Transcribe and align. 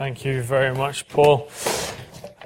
Thank 0.00 0.24
you 0.24 0.40
very 0.40 0.74
much, 0.74 1.06
Paul. 1.08 1.50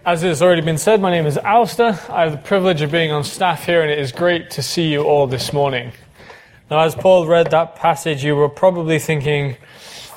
As 0.05 0.23
has 0.23 0.43
already 0.43 0.61
been 0.61 0.77
said, 0.77 1.01
my 1.01 1.13
name 1.13 1.25
is 1.25 1.39
Alistair. 1.39 2.01
I 2.09 2.23
have 2.23 2.33
the 2.33 2.39
privilege 2.39 2.83
of 2.83 2.91
being 2.91 3.13
on 3.13 3.23
staff 3.23 3.65
here, 3.65 3.81
and 3.81 3.93
it 3.93 4.01
is 4.01 4.11
great 4.11 4.51
to 4.51 4.61
see 4.61 4.91
you 4.91 5.05
all 5.05 5.29
this 5.29 5.53
morning. 5.53 5.93
Now, 6.69 6.81
as 6.81 6.97
Paul 6.97 7.29
read 7.29 7.53
that 7.53 7.77
passage, 7.77 8.25
you 8.25 8.35
were 8.35 8.49
probably 8.49 8.99
thinking, 8.99 9.57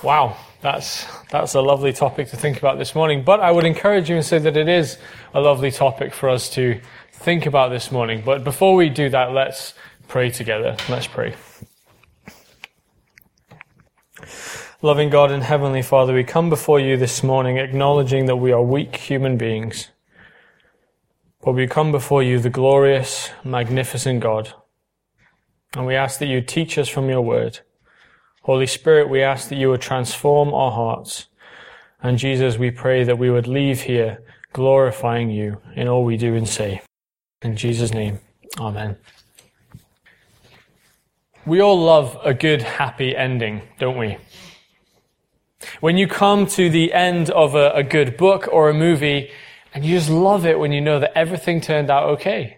wow, 0.02 0.36
that's, 0.62 1.05
that's 1.29 1.54
a 1.54 1.62
lovely 1.62 1.94
topic 1.94 2.31
to 2.31 2.38
think 2.38 2.58
about 2.58 2.79
this 2.79 2.96
morning. 2.96 3.23
But 3.23 3.40
I 3.40 3.51
would 3.51 3.65
encourage 3.65 4.10
you 4.10 4.15
and 4.15 4.26
say 4.26 4.40
that 4.40 4.58
it 4.58 4.67
is 4.67 4.97
a 5.35 5.40
lovely 5.40 5.69
topic 5.69 6.15
for 6.15 6.29
us 6.29 6.49
to 6.56 6.81
think 7.12 7.46
about 7.46 7.69
this 7.69 7.92
morning. 7.92 8.24
But 8.26 8.44
before 8.44 8.74
we 8.74 8.90
do 8.90 9.10
that, 9.10 9.31
let's 9.31 9.76
pray 10.08 10.31
together. 10.31 10.76
Let's 10.90 11.06
pray. 11.06 11.35
Loving 14.83 15.09
God 15.09 15.31
and 15.31 15.41
Heavenly 15.41 15.81
Father, 15.81 16.13
we 16.13 16.23
come 16.23 16.52
before 16.52 16.80
you 16.80 16.98
this 16.98 17.23
morning 17.23 17.57
acknowledging 17.57 18.27
that 18.27 18.35
we 18.35 18.52
are 18.52 18.61
weak 18.61 18.95
human 18.95 19.35
beings. 19.35 19.89
But 21.41 21.53
we 21.53 21.65
come 21.65 21.91
before 21.91 22.21
you, 22.21 22.38
the 22.38 22.52
glorious, 22.52 23.31
magnificent 23.43 24.19
God. 24.19 24.53
And 25.75 25.88
we 25.88 25.95
ask 25.95 26.19
that 26.19 26.27
you 26.27 26.41
teach 26.41 26.77
us 26.77 26.88
from 26.88 27.09
your 27.09 27.21
word. 27.21 27.61
Holy 28.43 28.67
Spirit, 28.67 29.09
we 29.09 29.23
ask 29.23 29.49
that 29.49 29.55
you 29.55 29.71
would 29.71 29.81
transform 29.81 30.53
our 30.53 30.71
hearts. 30.71 31.25
And 32.03 32.19
Jesus, 32.19 32.59
we 32.59 32.69
pray 32.69 33.03
that 33.03 33.17
we 33.17 33.31
would 33.31 33.47
leave 33.47 33.81
here 33.81 34.21
glorifying 34.53 35.31
you 35.31 35.59
in 35.75 35.88
all 35.88 36.05
we 36.05 36.17
do 36.17 36.35
and 36.35 36.47
say. 36.47 36.81
In 37.41 37.55
Jesus' 37.55 37.95
name, 37.95 38.19
Amen. 38.59 38.95
We 41.47 41.61
all 41.61 41.83
love 41.83 42.16
a 42.23 42.35
good, 42.35 42.61
happy 42.61 43.16
ending, 43.16 43.63
don't 43.80 43.97
we? 43.97 44.19
When 45.80 45.98
you 45.98 46.07
come 46.07 46.48
to 46.48 46.70
the 46.70 46.94
end 46.94 47.30
of 47.30 47.55
a, 47.55 47.71
a, 47.71 47.84
good 47.84 48.17
book 48.17 48.48
or 48.52 48.70
a 48.70 48.73
movie 48.73 49.30
and 49.73 49.85
you 49.85 49.98
just 49.98 50.09
love 50.09 50.45
it 50.45 50.59
when 50.59 50.72
you 50.72 50.81
know 50.81 51.00
that 51.00 51.17
everything 51.17 51.61
turned 51.61 51.89
out 51.89 52.09
okay. 52.09 52.58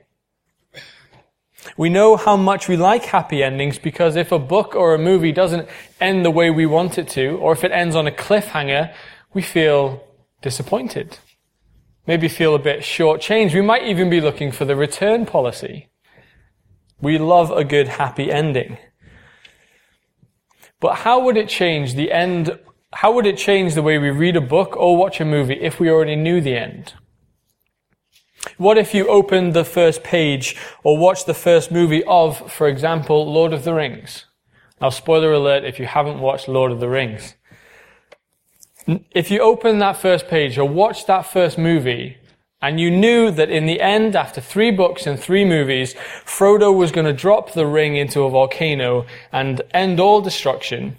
We 1.77 1.89
know 1.89 2.15
how 2.15 2.37
much 2.37 2.67
we 2.67 2.77
like 2.77 3.03
happy 3.05 3.43
endings 3.43 3.77
because 3.77 4.15
if 4.15 4.31
a 4.31 4.39
book 4.39 4.75
or 4.75 4.93
a 4.93 4.99
movie 4.99 5.31
doesn't 5.31 5.67
end 5.99 6.23
the 6.23 6.31
way 6.31 6.49
we 6.49 6.65
want 6.65 6.97
it 6.97 7.07
to, 7.09 7.37
or 7.37 7.51
if 7.51 7.63
it 7.63 7.71
ends 7.71 7.95
on 7.95 8.07
a 8.07 8.11
cliffhanger, 8.11 8.93
we 9.33 9.41
feel 9.41 10.03
disappointed. 10.41 11.17
Maybe 12.07 12.27
feel 12.27 12.55
a 12.55 12.59
bit 12.59 12.79
shortchanged. 12.79 13.53
We 13.53 13.61
might 13.61 13.83
even 13.83 14.09
be 14.09 14.21
looking 14.21 14.51
for 14.51 14.65
the 14.65 14.75
return 14.75 15.25
policy. 15.25 15.89
We 17.01 17.17
love 17.17 17.51
a 17.51 17.63
good 17.63 17.87
happy 17.87 18.31
ending. 18.31 18.77
But 20.79 20.95
how 20.95 21.23
would 21.23 21.37
it 21.37 21.49
change 21.49 21.93
the 21.93 22.11
end 22.11 22.57
how 22.93 23.11
would 23.11 23.27
it 23.27 23.37
change 23.37 23.75
the 23.75 23.81
way 23.81 23.97
we 23.97 24.09
read 24.09 24.35
a 24.35 24.41
book 24.41 24.75
or 24.75 24.97
watch 24.97 25.19
a 25.21 25.25
movie 25.25 25.59
if 25.61 25.79
we 25.79 25.89
already 25.89 26.15
knew 26.15 26.41
the 26.41 26.55
end? 26.55 26.93
What 28.57 28.77
if 28.77 28.93
you 28.93 29.07
opened 29.07 29.53
the 29.53 29.65
first 29.65 30.03
page 30.03 30.55
or 30.83 30.97
watched 30.97 31.25
the 31.25 31.33
first 31.33 31.71
movie 31.71 32.03
of, 32.05 32.51
for 32.51 32.67
example, 32.67 33.31
Lord 33.31 33.53
of 33.53 33.63
the 33.63 33.73
Rings? 33.73 34.25
Now, 34.81 34.89
spoiler 34.89 35.33
alert 35.33 35.65
if 35.65 35.77
you 35.79 35.85
haven't 35.85 36.19
watched 36.19 36.47
Lord 36.47 36.71
of 36.71 36.79
the 36.79 36.89
Rings. 36.89 37.35
If 39.11 39.29
you 39.29 39.41
open 39.41 39.79
that 39.79 39.97
first 39.97 40.27
page 40.27 40.57
or 40.57 40.67
watched 40.67 41.05
that 41.07 41.25
first 41.25 41.57
movie 41.57 42.17
and 42.61 42.79
you 42.79 42.89
knew 42.89 43.29
that 43.31 43.49
in 43.49 43.65
the 43.65 43.81
end, 43.81 44.15
after 44.15 44.41
three 44.41 44.71
books 44.71 45.05
and 45.05 45.19
three 45.19 45.45
movies, 45.45 45.93
Frodo 46.25 46.75
was 46.75 46.91
going 46.91 47.05
to 47.05 47.13
drop 47.13 47.51
the 47.51 47.67
ring 47.67 47.95
into 47.97 48.23
a 48.23 48.29
volcano 48.29 49.05
and 49.31 49.61
end 49.71 49.99
all 49.99 50.21
destruction, 50.21 50.97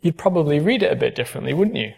you'd 0.00 0.18
probably 0.18 0.58
read 0.58 0.82
it 0.82 0.92
a 0.92 0.96
bit 0.96 1.14
differently, 1.14 1.54
wouldn't 1.54 1.76
you? 1.76 1.92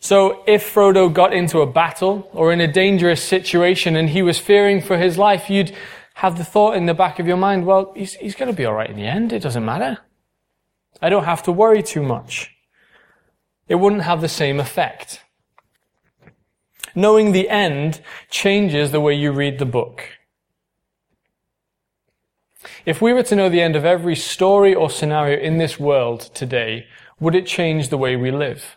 So 0.00 0.44
if 0.46 0.72
Frodo 0.72 1.12
got 1.12 1.32
into 1.32 1.60
a 1.60 1.66
battle 1.66 2.28
or 2.32 2.52
in 2.52 2.60
a 2.60 2.72
dangerous 2.72 3.22
situation 3.22 3.96
and 3.96 4.10
he 4.10 4.22
was 4.22 4.38
fearing 4.38 4.80
for 4.80 4.98
his 4.98 5.18
life, 5.18 5.50
you'd 5.50 5.74
have 6.14 6.38
the 6.38 6.44
thought 6.44 6.76
in 6.76 6.86
the 6.86 6.94
back 6.94 7.18
of 7.18 7.26
your 7.26 7.36
mind, 7.36 7.66
well, 7.66 7.92
he's, 7.96 8.14
he's 8.14 8.34
going 8.34 8.50
to 8.50 8.56
be 8.56 8.64
all 8.64 8.74
right 8.74 8.88
in 8.88 8.96
the 8.96 9.06
end. 9.06 9.32
It 9.32 9.42
doesn't 9.42 9.64
matter. 9.64 9.98
I 11.02 11.08
don't 11.08 11.24
have 11.24 11.42
to 11.44 11.52
worry 11.52 11.82
too 11.82 12.02
much. 12.02 12.54
It 13.68 13.74
wouldn't 13.76 14.02
have 14.02 14.20
the 14.20 14.28
same 14.28 14.60
effect. 14.60 15.22
Knowing 16.94 17.32
the 17.32 17.50
end 17.50 18.00
changes 18.30 18.92
the 18.92 19.00
way 19.00 19.14
you 19.14 19.32
read 19.32 19.58
the 19.58 19.66
book. 19.66 20.15
If 22.86 23.02
we 23.02 23.12
were 23.12 23.24
to 23.24 23.34
know 23.34 23.48
the 23.48 23.60
end 23.60 23.74
of 23.74 23.84
every 23.84 24.14
story 24.14 24.72
or 24.72 24.88
scenario 24.88 25.40
in 25.40 25.58
this 25.58 25.78
world 25.78 26.20
today, 26.34 26.86
would 27.18 27.34
it 27.34 27.44
change 27.44 27.88
the 27.88 27.98
way 27.98 28.14
we 28.14 28.30
live? 28.30 28.76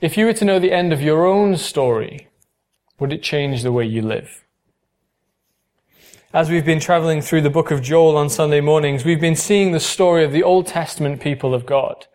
If 0.00 0.16
you 0.16 0.24
were 0.24 0.32
to 0.32 0.44
know 0.46 0.58
the 0.58 0.72
end 0.72 0.94
of 0.94 1.02
your 1.02 1.26
own 1.26 1.58
story, 1.58 2.28
would 2.98 3.12
it 3.12 3.22
change 3.22 3.62
the 3.62 3.70
way 3.70 3.84
you 3.84 4.00
live? 4.00 4.46
As 6.32 6.48
we've 6.48 6.64
been 6.64 6.80
traveling 6.80 7.20
through 7.20 7.42
the 7.42 7.50
book 7.50 7.70
of 7.70 7.82
Joel 7.82 8.16
on 8.16 8.30
Sunday 8.30 8.62
mornings, 8.62 9.04
we've 9.04 9.20
been 9.20 9.36
seeing 9.36 9.72
the 9.72 9.80
story 9.80 10.24
of 10.24 10.32
the 10.32 10.42
Old 10.42 10.66
Testament 10.66 11.20
people 11.20 11.54
of 11.54 11.66
God. 11.66 12.06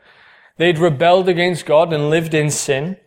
They'd 0.57 0.79
rebelled 0.79 1.29
against 1.29 1.67
God 1.67 1.93
and 1.93 2.09
lived 2.09 2.33
in 2.33 2.49
sin, 2.49 2.97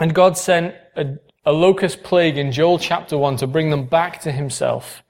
and 0.00 0.12
God 0.12 0.36
sent 0.36 0.74
a, 0.96 1.18
a 1.44 1.52
locust 1.52 2.02
plague 2.02 2.36
in 2.36 2.50
Joel 2.50 2.80
chapter 2.80 3.16
1 3.16 3.36
to 3.36 3.46
bring 3.46 3.70
them 3.70 3.86
back 3.86 4.20
to 4.22 4.32
himself. 4.32 5.04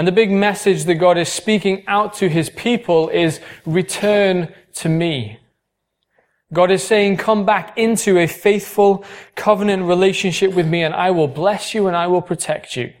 And 0.00 0.08
the 0.08 0.12
big 0.12 0.30
message 0.30 0.84
that 0.84 0.94
God 0.94 1.18
is 1.18 1.30
speaking 1.30 1.84
out 1.86 2.14
to 2.14 2.30
his 2.30 2.48
people 2.48 3.10
is 3.10 3.38
return 3.66 4.50
to 4.76 4.88
me. 4.88 5.38
God 6.54 6.70
is 6.70 6.82
saying, 6.82 7.18
come 7.18 7.44
back 7.44 7.76
into 7.76 8.16
a 8.16 8.26
faithful 8.26 9.04
covenant 9.34 9.82
relationship 9.82 10.54
with 10.54 10.66
me 10.66 10.82
and 10.84 10.94
I 10.94 11.10
will 11.10 11.28
bless 11.28 11.74
you 11.74 11.86
and 11.86 11.94
I 11.94 12.06
will 12.06 12.22
protect 12.22 12.78
you. 12.78 12.94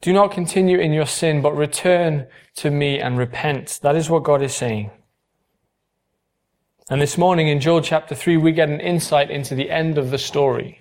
Do 0.00 0.12
not 0.12 0.32
continue 0.32 0.80
in 0.80 0.92
your 0.92 1.06
sin, 1.06 1.40
but 1.40 1.56
return 1.56 2.26
to 2.56 2.72
me 2.72 2.98
and 2.98 3.16
repent. 3.16 3.78
That 3.80 3.94
is 3.94 4.10
what 4.10 4.24
God 4.24 4.42
is 4.42 4.56
saying. 4.56 4.90
And 6.90 7.00
this 7.00 7.16
morning 7.16 7.46
in 7.46 7.60
Joel 7.60 7.82
chapter 7.82 8.16
3, 8.16 8.38
we 8.38 8.50
get 8.50 8.70
an 8.70 8.80
insight 8.80 9.30
into 9.30 9.54
the 9.54 9.70
end 9.70 9.98
of 9.98 10.10
the 10.10 10.18
story. 10.18 10.80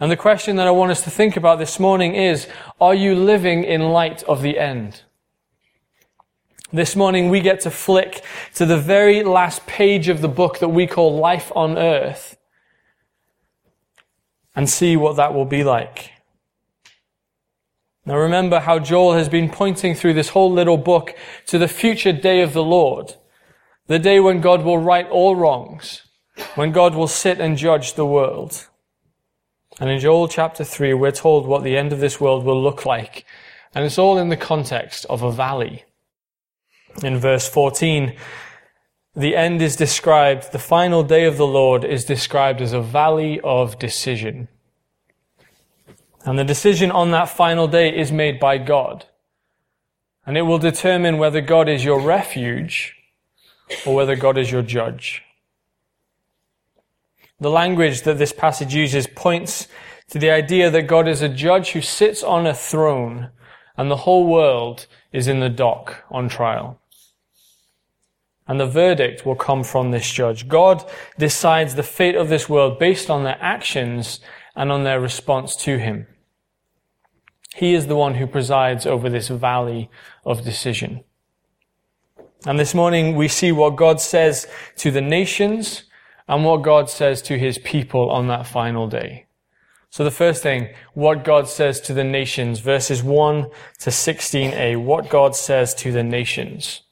And 0.00 0.10
the 0.10 0.16
question 0.16 0.56
that 0.56 0.66
I 0.66 0.70
want 0.70 0.90
us 0.90 1.04
to 1.04 1.10
think 1.10 1.36
about 1.36 1.58
this 1.58 1.78
morning 1.78 2.14
is, 2.14 2.48
are 2.80 2.94
you 2.94 3.14
living 3.14 3.64
in 3.64 3.90
light 3.90 4.22
of 4.22 4.40
the 4.40 4.58
end? 4.58 5.02
This 6.72 6.96
morning 6.96 7.28
we 7.28 7.40
get 7.40 7.60
to 7.60 7.70
flick 7.70 8.24
to 8.54 8.64
the 8.64 8.78
very 8.78 9.22
last 9.22 9.66
page 9.66 10.08
of 10.08 10.22
the 10.22 10.28
book 10.28 10.60
that 10.60 10.68
we 10.68 10.86
call 10.86 11.18
Life 11.18 11.52
on 11.54 11.76
Earth 11.76 12.38
and 14.56 14.70
see 14.70 14.96
what 14.96 15.16
that 15.16 15.34
will 15.34 15.44
be 15.44 15.62
like. 15.62 16.12
Now 18.06 18.16
remember 18.16 18.60
how 18.60 18.78
Joel 18.78 19.12
has 19.12 19.28
been 19.28 19.50
pointing 19.50 19.94
through 19.94 20.14
this 20.14 20.30
whole 20.30 20.50
little 20.50 20.78
book 20.78 21.14
to 21.46 21.58
the 21.58 21.68
future 21.68 22.12
day 22.12 22.40
of 22.40 22.54
the 22.54 22.64
Lord. 22.64 23.16
The 23.86 23.98
day 23.98 24.18
when 24.18 24.40
God 24.40 24.62
will 24.64 24.78
right 24.78 25.08
all 25.10 25.36
wrongs. 25.36 26.02
When 26.54 26.72
God 26.72 26.94
will 26.94 27.08
sit 27.08 27.38
and 27.38 27.58
judge 27.58 27.94
the 27.94 28.06
world. 28.06 28.69
And 29.80 29.88
in 29.88 29.98
Joel 29.98 30.28
chapter 30.28 30.62
3, 30.62 30.92
we're 30.92 31.10
told 31.10 31.46
what 31.46 31.64
the 31.64 31.78
end 31.78 31.92
of 31.92 32.00
this 32.00 32.20
world 32.20 32.44
will 32.44 32.62
look 32.62 32.84
like. 32.84 33.24
And 33.74 33.84
it's 33.84 33.98
all 33.98 34.18
in 34.18 34.28
the 34.28 34.36
context 34.36 35.06
of 35.08 35.22
a 35.22 35.32
valley. 35.32 35.84
In 37.02 37.18
verse 37.18 37.48
14, 37.48 38.14
the 39.16 39.34
end 39.34 39.62
is 39.62 39.76
described, 39.76 40.52
the 40.52 40.58
final 40.58 41.02
day 41.02 41.24
of 41.24 41.38
the 41.38 41.46
Lord 41.46 41.82
is 41.82 42.04
described 42.04 42.60
as 42.60 42.74
a 42.74 42.80
valley 42.82 43.40
of 43.40 43.78
decision. 43.78 44.48
And 46.26 46.38
the 46.38 46.44
decision 46.44 46.90
on 46.90 47.10
that 47.12 47.30
final 47.30 47.66
day 47.66 47.96
is 47.96 48.12
made 48.12 48.38
by 48.38 48.58
God. 48.58 49.06
And 50.26 50.36
it 50.36 50.42
will 50.42 50.58
determine 50.58 51.16
whether 51.16 51.40
God 51.40 51.68
is 51.70 51.84
your 51.84 52.00
refuge 52.00 52.94
or 53.86 53.94
whether 53.94 54.14
God 54.14 54.36
is 54.36 54.50
your 54.50 54.62
judge. 54.62 55.22
The 57.40 57.50
language 57.50 58.02
that 58.02 58.18
this 58.18 58.32
passage 58.32 58.74
uses 58.74 59.06
points 59.06 59.66
to 60.10 60.18
the 60.18 60.30
idea 60.30 60.70
that 60.70 60.82
God 60.82 61.08
is 61.08 61.22
a 61.22 61.28
judge 61.28 61.70
who 61.70 61.80
sits 61.80 62.22
on 62.22 62.46
a 62.46 62.54
throne 62.54 63.30
and 63.76 63.90
the 63.90 63.96
whole 63.96 64.26
world 64.26 64.86
is 65.12 65.26
in 65.26 65.40
the 65.40 65.48
dock 65.48 66.04
on 66.10 66.28
trial. 66.28 66.78
And 68.46 68.60
the 68.60 68.66
verdict 68.66 69.24
will 69.24 69.36
come 69.36 69.64
from 69.64 69.90
this 69.90 70.10
judge. 70.10 70.48
God 70.48 70.84
decides 71.18 71.74
the 71.74 71.82
fate 71.82 72.16
of 72.16 72.28
this 72.28 72.48
world 72.48 72.78
based 72.78 73.08
on 73.08 73.24
their 73.24 73.38
actions 73.40 74.20
and 74.54 74.70
on 74.70 74.84
their 74.84 75.00
response 75.00 75.56
to 75.56 75.78
him. 75.78 76.06
He 77.54 77.74
is 77.74 77.86
the 77.86 77.96
one 77.96 78.16
who 78.16 78.26
presides 78.26 78.86
over 78.86 79.08
this 79.08 79.28
valley 79.28 79.88
of 80.24 80.44
decision. 80.44 81.04
And 82.44 82.58
this 82.58 82.74
morning 82.74 83.16
we 83.16 83.28
see 83.28 83.52
what 83.52 83.76
God 83.76 84.00
says 84.00 84.46
to 84.76 84.90
the 84.90 85.00
nations 85.00 85.84
and 86.30 86.44
what 86.44 86.62
God 86.62 86.88
says 86.88 87.20
to 87.22 87.36
his 87.36 87.58
people 87.58 88.08
on 88.08 88.28
that 88.28 88.46
final 88.46 88.86
day. 88.86 89.26
So 89.90 90.04
the 90.04 90.12
first 90.12 90.44
thing, 90.44 90.68
what 90.94 91.24
God 91.24 91.48
says 91.48 91.80
to 91.80 91.92
the 91.92 92.04
nations, 92.04 92.60
verses 92.60 93.02
1 93.02 93.50
to 93.80 93.90
16a, 93.90 94.80
what 94.80 95.08
God 95.08 95.34
says 95.34 95.74
to 95.74 95.90
the 95.90 96.04
nations. 96.04 96.82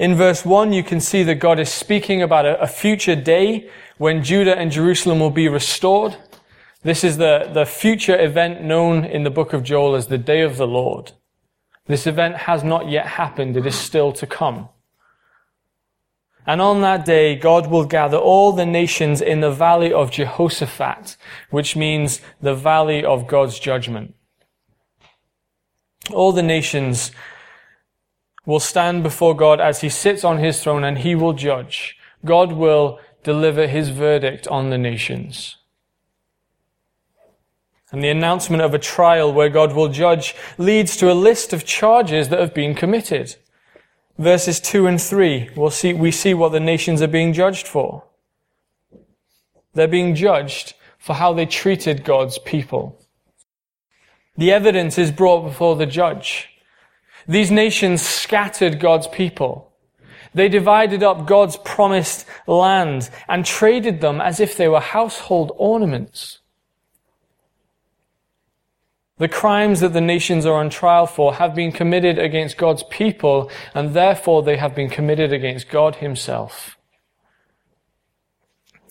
In 0.00 0.16
verse 0.16 0.44
1, 0.44 0.72
you 0.72 0.82
can 0.82 1.00
see 1.00 1.22
that 1.22 1.36
God 1.36 1.60
is 1.60 1.72
speaking 1.72 2.20
about 2.20 2.44
a, 2.44 2.66
future 2.66 3.14
day 3.14 3.70
when 3.98 4.24
Judah 4.24 4.58
and 4.58 4.72
Jerusalem 4.72 5.20
will 5.20 5.30
be 5.30 5.48
restored. 5.48 6.16
This 6.82 7.04
is 7.04 7.18
the, 7.18 7.48
the 7.54 7.66
future 7.66 8.20
event 8.20 8.62
known 8.62 9.04
in 9.04 9.22
the 9.22 9.30
book 9.30 9.52
of 9.52 9.62
Joel 9.62 9.94
as 9.94 10.08
the 10.08 10.18
day 10.18 10.40
of 10.40 10.56
the 10.56 10.66
Lord. 10.66 11.12
This 11.86 12.04
event 12.04 12.34
has 12.36 12.64
not 12.64 12.90
yet 12.90 13.06
happened. 13.06 13.56
It 13.56 13.64
is 13.64 13.76
still 13.76 14.10
to 14.14 14.26
come. 14.26 14.70
And 16.48 16.62
on 16.62 16.80
that 16.80 17.04
day, 17.04 17.36
God 17.36 17.66
will 17.66 17.84
gather 17.84 18.16
all 18.16 18.52
the 18.52 18.64
nations 18.64 19.20
in 19.20 19.40
the 19.40 19.50
valley 19.50 19.92
of 19.92 20.10
Jehoshaphat, 20.10 21.18
which 21.50 21.76
means 21.76 22.22
the 22.40 22.54
valley 22.54 23.04
of 23.04 23.26
God's 23.26 23.58
judgment. 23.58 24.14
All 26.10 26.32
the 26.32 26.42
nations 26.42 27.10
will 28.46 28.60
stand 28.60 29.02
before 29.02 29.36
God 29.36 29.60
as 29.60 29.82
he 29.82 29.90
sits 29.90 30.24
on 30.24 30.38
his 30.38 30.62
throne 30.62 30.84
and 30.84 30.96
he 30.96 31.14
will 31.14 31.34
judge. 31.34 31.98
God 32.24 32.52
will 32.52 32.98
deliver 33.22 33.66
his 33.66 33.90
verdict 33.90 34.48
on 34.48 34.70
the 34.70 34.78
nations. 34.78 35.58
And 37.92 38.02
the 38.02 38.08
announcement 38.08 38.62
of 38.62 38.72
a 38.72 38.78
trial 38.78 39.34
where 39.34 39.50
God 39.50 39.74
will 39.74 39.88
judge 39.88 40.34
leads 40.56 40.96
to 40.96 41.12
a 41.12 41.20
list 41.28 41.52
of 41.52 41.66
charges 41.66 42.30
that 42.30 42.40
have 42.40 42.54
been 42.54 42.74
committed. 42.74 43.36
Verses 44.18 44.58
2 44.58 44.88
and 44.88 45.00
3, 45.00 45.50
we'll 45.54 45.70
see, 45.70 45.92
we 45.92 46.10
see 46.10 46.34
what 46.34 46.50
the 46.50 46.58
nations 46.58 47.00
are 47.00 47.06
being 47.06 47.32
judged 47.32 47.68
for. 47.68 48.04
They're 49.74 49.86
being 49.86 50.16
judged 50.16 50.74
for 50.98 51.14
how 51.14 51.32
they 51.32 51.46
treated 51.46 52.04
God's 52.04 52.38
people. 52.40 53.00
The 54.36 54.50
evidence 54.50 54.98
is 54.98 55.12
brought 55.12 55.44
before 55.44 55.76
the 55.76 55.86
judge. 55.86 56.48
These 57.28 57.52
nations 57.52 58.02
scattered 58.02 58.80
God's 58.80 59.06
people. 59.06 59.72
They 60.34 60.48
divided 60.48 61.02
up 61.02 61.26
God's 61.26 61.56
promised 61.56 62.26
land 62.46 63.10
and 63.28 63.44
traded 63.44 64.00
them 64.00 64.20
as 64.20 64.40
if 64.40 64.56
they 64.56 64.68
were 64.68 64.80
household 64.80 65.52
ornaments. 65.56 66.40
The 69.18 69.28
crimes 69.28 69.80
that 69.80 69.92
the 69.92 70.00
nations 70.00 70.46
are 70.46 70.54
on 70.54 70.70
trial 70.70 71.06
for 71.06 71.34
have 71.34 71.54
been 71.54 71.72
committed 71.72 72.18
against 72.18 72.56
God's 72.56 72.84
people, 72.84 73.50
and 73.74 73.92
therefore 73.92 74.42
they 74.42 74.56
have 74.56 74.74
been 74.74 74.88
committed 74.88 75.32
against 75.32 75.68
God 75.68 75.96
Himself. 75.96 76.76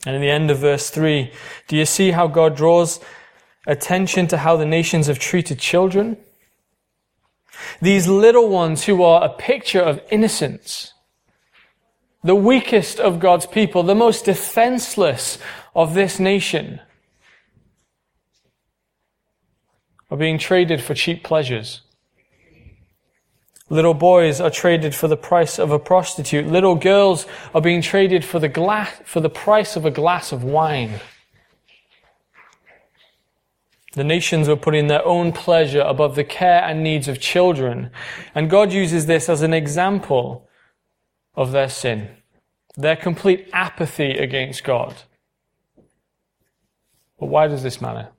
And 0.06 0.16
in 0.16 0.22
the 0.22 0.30
end 0.30 0.52
of 0.52 0.60
verse 0.60 0.90
3, 0.90 1.32
do 1.68 1.78
you 1.78 1.86
see 1.86 2.12
how 2.12 2.28
God 2.28 2.56
draws 2.56 3.00
attention 3.66 4.28
to 4.28 4.38
how 4.38 4.56
the 4.58 4.66
nations 4.66 5.08
have 5.08 5.20
treated 5.20 5.60
children? 5.60 6.18
These 7.82 8.08
little 8.08 8.50
ones 8.50 8.86
who 8.86 9.04
are 9.04 9.24
a 9.24 9.30
picture 9.30 9.82
of 9.82 10.02
innocence, 10.12 10.94
the 12.24 12.36
weakest 12.36 13.00
of 13.00 13.20
God's 13.20 13.46
people, 13.46 13.84
the 13.84 13.96
most 13.96 14.26
defenseless 14.26 15.38
of 15.76 15.94
this 15.94 16.20
nation, 16.20 16.80
are 20.10 20.18
being 20.18 20.38
traded 20.38 20.82
for 20.82 20.94
cheap 20.94 21.24
pleasures. 21.24 21.82
Little 23.70 23.94
boys 23.94 24.40
are 24.40 24.50
traded 24.50 24.96
for 24.96 25.10
the 25.10 25.18
price 25.18 25.60
of 25.60 25.72
a 25.72 25.80
prostitute. 25.80 26.48
Little 26.48 26.76
girls 26.76 27.26
are 27.54 27.62
being 27.62 27.82
traded 27.82 28.24
for 28.24 28.40
the 28.40 28.48
glass, 28.48 29.02
for 29.04 29.20
the 29.20 29.30
price 29.30 29.76
of 29.76 29.86
a 29.86 29.92
glass 29.92 30.32
of 30.32 30.44
wine. 30.44 31.02
The 33.94 34.06
nations 34.06 34.48
were 34.48 34.56
putting 34.56 34.88
their 34.88 35.06
own 35.06 35.34
pleasure 35.34 35.82
above 35.82 36.16
the 36.16 36.24
care 36.24 36.64
and 36.64 36.82
needs 36.82 37.08
of 37.08 37.20
children. 37.20 37.90
And 38.34 38.50
God 38.50 38.72
uses 38.72 39.06
this 39.06 39.28
as 39.28 39.42
an 39.42 39.54
example 39.54 40.48
of 41.36 41.52
their 41.52 41.68
sin, 41.68 42.10
their 42.76 42.96
complete 42.96 43.50
apathy 43.52 44.12
against 44.12 44.64
God. 44.64 44.96
But 47.20 47.26
why 47.26 47.48
does 47.48 47.64
this 47.64 47.82
matter? 47.82 48.10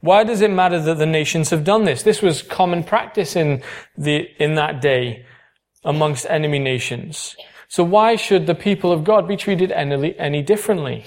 Why 0.00 0.24
does 0.24 0.40
it 0.40 0.50
matter 0.50 0.80
that 0.80 0.98
the 0.98 1.06
nations 1.06 1.50
have 1.50 1.64
done 1.64 1.84
this? 1.84 2.02
This 2.02 2.22
was 2.22 2.42
common 2.42 2.84
practice 2.84 3.36
in 3.36 3.62
the, 3.96 4.28
in 4.42 4.54
that 4.54 4.80
day 4.80 5.26
amongst 5.84 6.26
enemy 6.26 6.58
nations. 6.58 7.36
So 7.68 7.84
why 7.84 8.16
should 8.16 8.46
the 8.46 8.54
people 8.54 8.92
of 8.92 9.04
God 9.04 9.28
be 9.28 9.36
treated 9.36 9.70
any, 9.72 10.18
any 10.18 10.42
differently? 10.42 11.04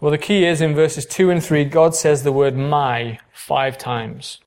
Well, 0.00 0.10
the 0.10 0.18
key 0.18 0.44
is 0.44 0.60
in 0.60 0.74
verses 0.74 1.06
2 1.06 1.30
and 1.30 1.42
3, 1.42 1.64
God 1.64 1.94
says 1.94 2.22
the 2.22 2.32
word 2.32 2.56
my 2.56 3.18
five 3.32 3.78
times. 3.78 4.38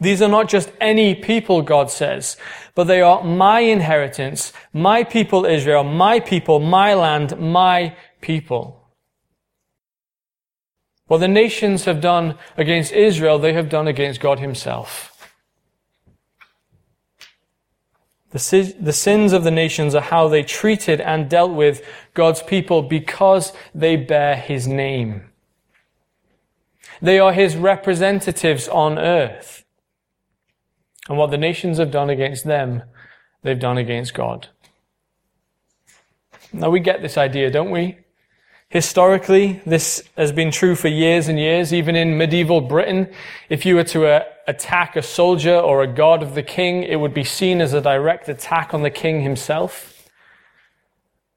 These 0.00 0.22
are 0.22 0.28
not 0.28 0.48
just 0.48 0.72
any 0.80 1.14
people, 1.14 1.62
God 1.62 1.90
says, 1.90 2.36
but 2.74 2.84
they 2.84 3.00
are 3.00 3.22
my 3.22 3.60
inheritance, 3.60 4.52
my 4.72 5.04
people 5.04 5.44
Israel, 5.44 5.84
my 5.84 6.20
people, 6.20 6.60
my 6.60 6.94
land, 6.94 7.38
my 7.38 7.96
people. 8.20 8.85
What 11.06 11.18
the 11.18 11.28
nations 11.28 11.84
have 11.84 12.00
done 12.00 12.36
against 12.56 12.92
Israel, 12.92 13.38
they 13.38 13.52
have 13.52 13.68
done 13.68 13.86
against 13.86 14.20
God 14.20 14.40
Himself. 14.40 15.12
The, 18.32 18.74
the 18.78 18.92
sins 18.92 19.32
of 19.32 19.44
the 19.44 19.50
nations 19.50 19.94
are 19.94 20.02
how 20.02 20.28
they 20.28 20.42
treated 20.42 21.00
and 21.00 21.30
dealt 21.30 21.52
with 21.52 21.86
God's 22.12 22.42
people 22.42 22.82
because 22.82 23.52
they 23.74 23.96
bear 23.96 24.36
His 24.36 24.66
name. 24.66 25.30
They 27.00 27.18
are 27.18 27.32
His 27.32 27.56
representatives 27.56 28.68
on 28.68 28.98
earth. 28.98 29.64
And 31.08 31.16
what 31.16 31.30
the 31.30 31.38
nations 31.38 31.78
have 31.78 31.92
done 31.92 32.10
against 32.10 32.44
them, 32.44 32.82
they've 33.42 33.58
done 33.58 33.78
against 33.78 34.12
God. 34.12 34.48
Now 36.52 36.70
we 36.70 36.80
get 36.80 37.00
this 37.00 37.16
idea, 37.16 37.50
don't 37.50 37.70
we? 37.70 37.98
Historically, 38.68 39.60
this 39.64 40.02
has 40.16 40.32
been 40.32 40.50
true 40.50 40.74
for 40.74 40.88
years 40.88 41.28
and 41.28 41.38
years. 41.38 41.72
Even 41.72 41.94
in 41.94 42.18
medieval 42.18 42.60
Britain, 42.60 43.08
if 43.48 43.64
you 43.64 43.76
were 43.76 43.84
to 43.84 44.06
uh, 44.06 44.24
attack 44.48 44.96
a 44.96 45.02
soldier 45.02 45.54
or 45.54 45.82
a 45.82 45.86
god 45.86 46.22
of 46.22 46.34
the 46.34 46.42
king, 46.42 46.82
it 46.82 46.96
would 46.96 47.14
be 47.14 47.22
seen 47.24 47.60
as 47.60 47.72
a 47.72 47.80
direct 47.80 48.28
attack 48.28 48.74
on 48.74 48.82
the 48.82 48.90
king 48.90 49.22
himself. 49.22 50.10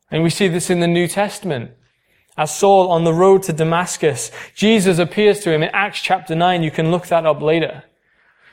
And 0.10 0.24
we 0.24 0.31
see 0.31 0.48
this 0.48 0.72
in 0.72 0.80
the 0.80 0.88
New 0.88 1.08
Testament. 1.08 1.72
As 2.36 2.56
Saul 2.56 2.90
on 2.90 3.04
the 3.04 3.14
road 3.14 3.44
to 3.44 3.54
Damascus, 3.54 4.31
Jesus 4.56 4.98
appears 4.98 5.42
to 5.42 5.52
him 5.52 5.62
in 5.62 5.70
Acts 5.70 6.02
chapter 6.02 6.36
9. 6.36 6.64
You 6.64 6.72
can 6.72 6.90
look 6.90 7.08
that 7.08 7.26
up 7.26 7.42
later. 7.42 7.84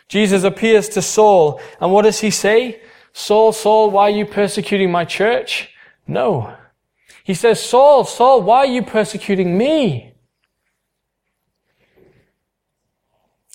Jesus 0.08 0.44
appears 0.44 0.88
to 0.90 1.02
Saul, 1.02 1.60
and 1.80 1.92
what 1.92 2.02
does 2.02 2.20
he 2.20 2.30
say? 2.30 2.80
Saul, 3.12 3.52
Saul, 3.52 3.90
why 3.90 4.02
are 4.02 4.10
you 4.10 4.26
persecuting 4.26 4.90
my 4.90 5.04
church? 5.04 5.70
No. 6.06 6.54
He 7.26 7.34
says, 7.34 7.60
Saul, 7.60 8.04
Saul, 8.04 8.40
why 8.42 8.58
are 8.58 8.66
you 8.66 8.82
persecuting 8.82 9.58
me? 9.58 10.12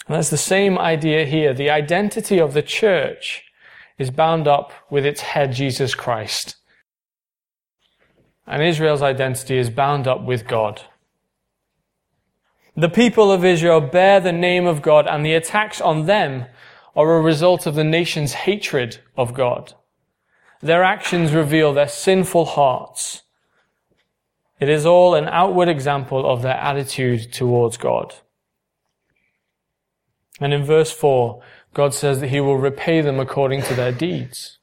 And 0.05 0.17
that's 0.17 0.29
the 0.29 0.35
same 0.35 0.77
idea 0.77 1.23
here. 1.23 1.53
The 1.53 1.69
identity 1.69 2.37
of 2.37 2.53
the 2.53 2.61
church 2.61 3.45
is 3.97 4.11
bound 4.11 4.45
up 4.45 4.73
with 4.89 5.05
its 5.05 5.21
head, 5.21 5.53
Jesus 5.53 5.95
Christ. 5.95 6.57
And 8.45 8.61
Israel's 8.61 9.01
identity 9.01 9.57
is 9.57 9.69
bound 9.69 10.05
up 10.05 10.21
with 10.21 10.49
God. 10.49 10.81
The 12.75 12.89
people 12.89 13.31
of 13.31 13.45
Israel 13.45 13.79
bear 13.79 14.19
the 14.19 14.33
name 14.33 14.67
of 14.67 14.81
God, 14.81 15.07
and 15.07 15.25
the 15.25 15.33
attacks 15.33 15.79
on 15.79 16.07
them 16.07 16.45
are 16.93 17.15
a 17.15 17.21
result 17.21 17.65
of 17.65 17.75
the 17.75 17.85
nation's 17.85 18.33
hatred 18.33 18.99
of 19.15 19.33
God. 19.33 19.75
Their 20.59 20.83
actions 20.83 21.31
reveal 21.31 21.73
their 21.73 21.87
sinful 21.87 22.43
hearts. 22.43 23.21
It 24.61 24.69
is 24.69 24.85
all 24.85 25.15
an 25.15 25.27
outward 25.27 25.67
example 25.67 26.31
of 26.31 26.43
their 26.43 26.55
attitude 26.55 27.33
towards 27.33 27.77
God. 27.77 28.13
And 30.39 30.53
in 30.53 30.63
verse 30.63 30.91
4, 30.91 31.41
God 31.73 31.95
says 31.95 32.19
that 32.19 32.29
He 32.29 32.39
will 32.39 32.57
repay 32.57 33.01
them 33.01 33.19
according 33.19 33.63
to 33.63 33.73
their 33.73 33.91
deeds. 33.91 34.59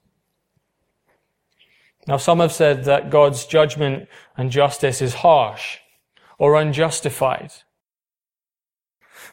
Now, 2.06 2.16
some 2.16 2.38
have 2.38 2.52
said 2.52 2.84
that 2.84 3.10
God's 3.10 3.44
judgment 3.44 4.08
and 4.36 4.52
justice 4.52 5.02
is 5.02 5.14
harsh 5.14 5.78
or 6.38 6.54
unjustified. 6.54 7.50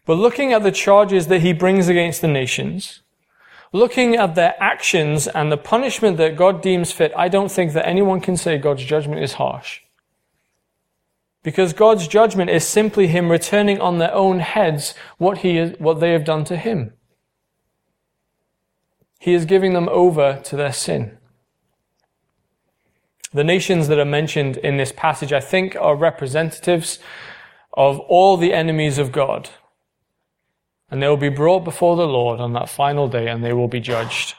But 0.08 0.16
looking 0.16 0.52
at 0.52 0.64
the 0.64 0.72
charges 0.72 1.28
that 1.28 1.42
He 1.42 1.54
brings 1.54 1.88
against 1.88 2.22
the 2.22 2.28
nations, 2.28 3.04
looking 3.72 4.16
at 4.16 4.34
their 4.34 4.56
actions 4.60 5.28
and 5.28 5.52
the 5.52 5.58
punishment 5.58 6.18
that 6.18 6.36
God 6.36 6.64
deems 6.64 6.92
fit, 6.92 7.14
I 7.16 7.28
don't 7.28 7.52
think 7.52 7.74
that 7.74 7.88
anyone 7.88 8.20
can 8.20 8.36
say 8.36 8.58
God's 8.58 8.84
judgment 8.84 9.22
is 9.22 9.34
harsh. 9.34 9.82
Because 11.46 11.74
God's 11.74 12.08
judgment 12.08 12.50
is 12.50 12.68
simply 12.68 13.06
Him 13.06 13.32
returning 13.32 13.80
on 13.80 14.00
their 14.00 14.12
own 14.16 14.40
heads 14.40 14.96
what, 15.20 15.38
he 15.38 15.60
is, 15.60 15.80
what 15.80 16.00
they 16.00 16.12
have 16.12 16.26
done 16.26 16.44
to 16.46 16.58
Him. 16.58 16.94
He 19.20 19.36
is 19.36 19.46
giving 19.46 19.74
them 19.74 19.88
over 19.90 20.42
to 20.44 20.56
their 20.56 20.74
sin. 20.74 21.20
The 23.32 23.44
nations 23.44 23.90
that 23.90 24.00
are 24.00 24.06
mentioned 24.06 24.58
in 24.58 24.78
this 24.78 24.92
passage, 24.92 25.32
I 25.32 25.40
think, 25.40 25.76
are 25.80 25.96
representatives 25.96 26.98
of 27.74 28.00
all 28.00 28.38
the 28.38 28.52
enemies 28.52 28.98
of 28.98 29.12
God. 29.12 29.52
And 30.90 31.00
they 31.00 31.08
will 31.08 31.16
be 31.16 31.30
brought 31.30 31.64
before 31.64 31.96
the 31.96 32.08
Lord 32.08 32.40
on 32.40 32.54
that 32.54 32.70
final 32.70 33.08
day 33.08 33.28
and 33.28 33.44
they 33.44 33.54
will 33.54 33.68
be 33.68 33.80
judged. 33.80 34.34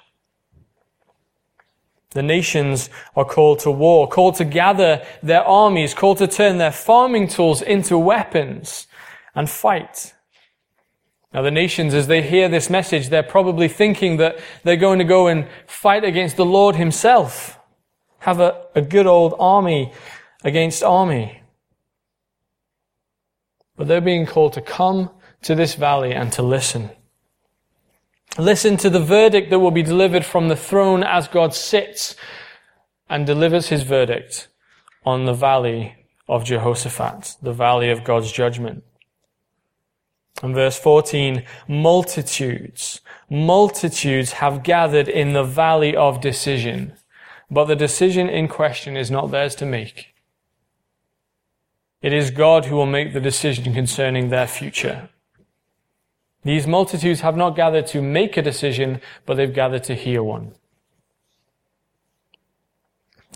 The 2.17 2.23
nations 2.23 2.89
are 3.15 3.27
called 3.27 3.59
to 3.59 3.71
war, 3.71 4.09
called 4.09 4.37
to 4.37 4.47
gather 4.47 5.05
their 5.23 5.45
armies, 5.45 5.93
called 5.93 6.17
to 6.17 6.27
turn 6.27 6.57
their 6.57 6.73
farming 6.73 7.29
tools 7.29 7.61
into 7.61 7.99
weapons 7.99 8.87
and 9.35 9.51
fight. 9.51 10.15
Now 11.35 11.43
the 11.43 11.51
nations, 11.51 11.93
as 11.93 12.07
they 12.07 12.23
hear 12.23 12.49
this 12.49 12.71
message, 12.71 13.11
they're 13.11 13.23
probably 13.23 13.69
thinking 13.69 14.17
that 14.17 14.39
they're 14.65 14.79
going 14.79 14.99
to 14.99 15.05
go 15.05 15.27
and 15.27 15.47
fight 15.67 16.05
against 16.05 16.39
the 16.39 16.47
Lord 16.47 16.77
himself. 16.77 17.59
Have 18.21 18.41
a, 18.41 18.65
a 18.75 18.81
good 18.81 19.07
old 19.07 19.35
army 19.39 19.93
against 20.43 20.83
army. 20.83 21.43
But 23.77 23.89
they're 23.89 24.01
being 24.01 24.25
called 24.25 24.55
to 24.55 24.63
come 24.63 25.11
to 25.43 25.55
this 25.55 25.75
valley 25.75 26.15
and 26.15 26.33
to 26.33 26.43
listen. 26.43 26.89
Listen 28.39 28.77
to 28.79 28.91
the 28.91 29.01
verdict 29.01 29.51
that 29.51 29.61
will 29.61 29.71
be 29.71 29.83
delivered 29.83 30.25
from 30.25 30.49
the 30.49 30.57
throne 30.57 31.03
as 31.03 31.27
God 31.27 31.55
sits 31.55 32.15
and 33.09 33.27
delivers 33.27 33.69
his 33.69 33.83
verdict 33.83 34.49
on 35.05 35.25
the 35.25 35.33
valley 35.33 36.07
of 36.29 36.45
Jehoshaphat, 36.45 37.37
the 37.41 37.53
valley 37.53 37.91
of 37.91 38.05
God's 38.05 38.31
judgment. 38.31 38.85
And 40.43 40.55
verse 40.55 40.79
14, 40.79 41.45
multitudes, 41.67 43.01
multitudes 43.31 44.33
have 44.33 44.63
gathered 44.63 45.09
in 45.09 45.33
the 45.33 45.45
valley 45.45 45.97
of 45.97 46.21
decision, 46.21 46.93
but 47.51 47.65
the 47.67 47.77
decision 47.77 48.29
in 48.29 48.49
question 48.49 48.97
is 48.97 49.11
not 49.11 49.31
theirs 49.31 49.55
to 49.57 49.67
make. 49.67 50.15
It 52.03 52.13
is 52.13 52.31
God 52.31 52.67
who 52.67 52.77
will 52.77 52.87
make 52.87 53.15
the 53.15 53.21
decision 53.21 53.73
concerning 53.73 54.29
their 54.29 54.47
future. 54.47 55.09
These 56.47 56.69
multitudes 56.69 57.23
have 57.23 57.37
not 57.37 57.57
gathered 57.57 57.89
to 57.89 58.01
make 58.01 58.37
a 58.37 58.43
decision, 58.43 59.01
but 59.25 59.37
they've 59.37 59.53
gathered 59.53 59.83
to 59.85 59.97
hear 59.97 60.23
one. 60.23 60.53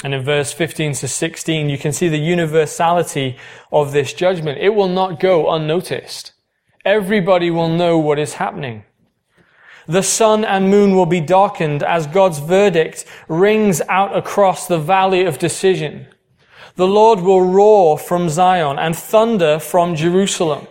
And 0.04 0.14
in 0.14 0.22
verse 0.22 0.52
15 0.52 0.92
to 0.92 1.08
16, 1.08 1.68
you 1.68 1.76
can 1.76 1.92
see 1.92 2.06
the 2.06 2.20
universality 2.20 3.36
of 3.72 3.90
this 3.90 4.12
judgment. 4.12 4.58
It 4.60 4.76
will 4.76 4.88
not 4.88 5.18
go 5.18 5.50
unnoticed. 5.50 6.34
Everybody 6.84 7.50
will 7.50 7.68
know 7.68 7.98
what 7.98 8.20
is 8.20 8.34
happening. 8.34 8.84
The 9.88 10.04
sun 10.04 10.44
and 10.44 10.70
moon 10.70 10.94
will 10.94 11.04
be 11.04 11.20
darkened 11.20 11.82
as 11.82 12.06
God's 12.06 12.38
verdict 12.38 13.06
rings 13.26 13.82
out 13.88 14.16
across 14.16 14.68
the 14.68 14.78
valley 14.78 15.24
of 15.24 15.40
decision. 15.40 16.06
The 16.76 16.86
Lord 16.86 17.22
will 17.22 17.42
roar 17.42 17.98
from 17.98 18.28
Zion 18.28 18.78
and 18.78 18.94
thunder 18.94 19.58
from 19.58 19.96
Jerusalem. 19.96 20.68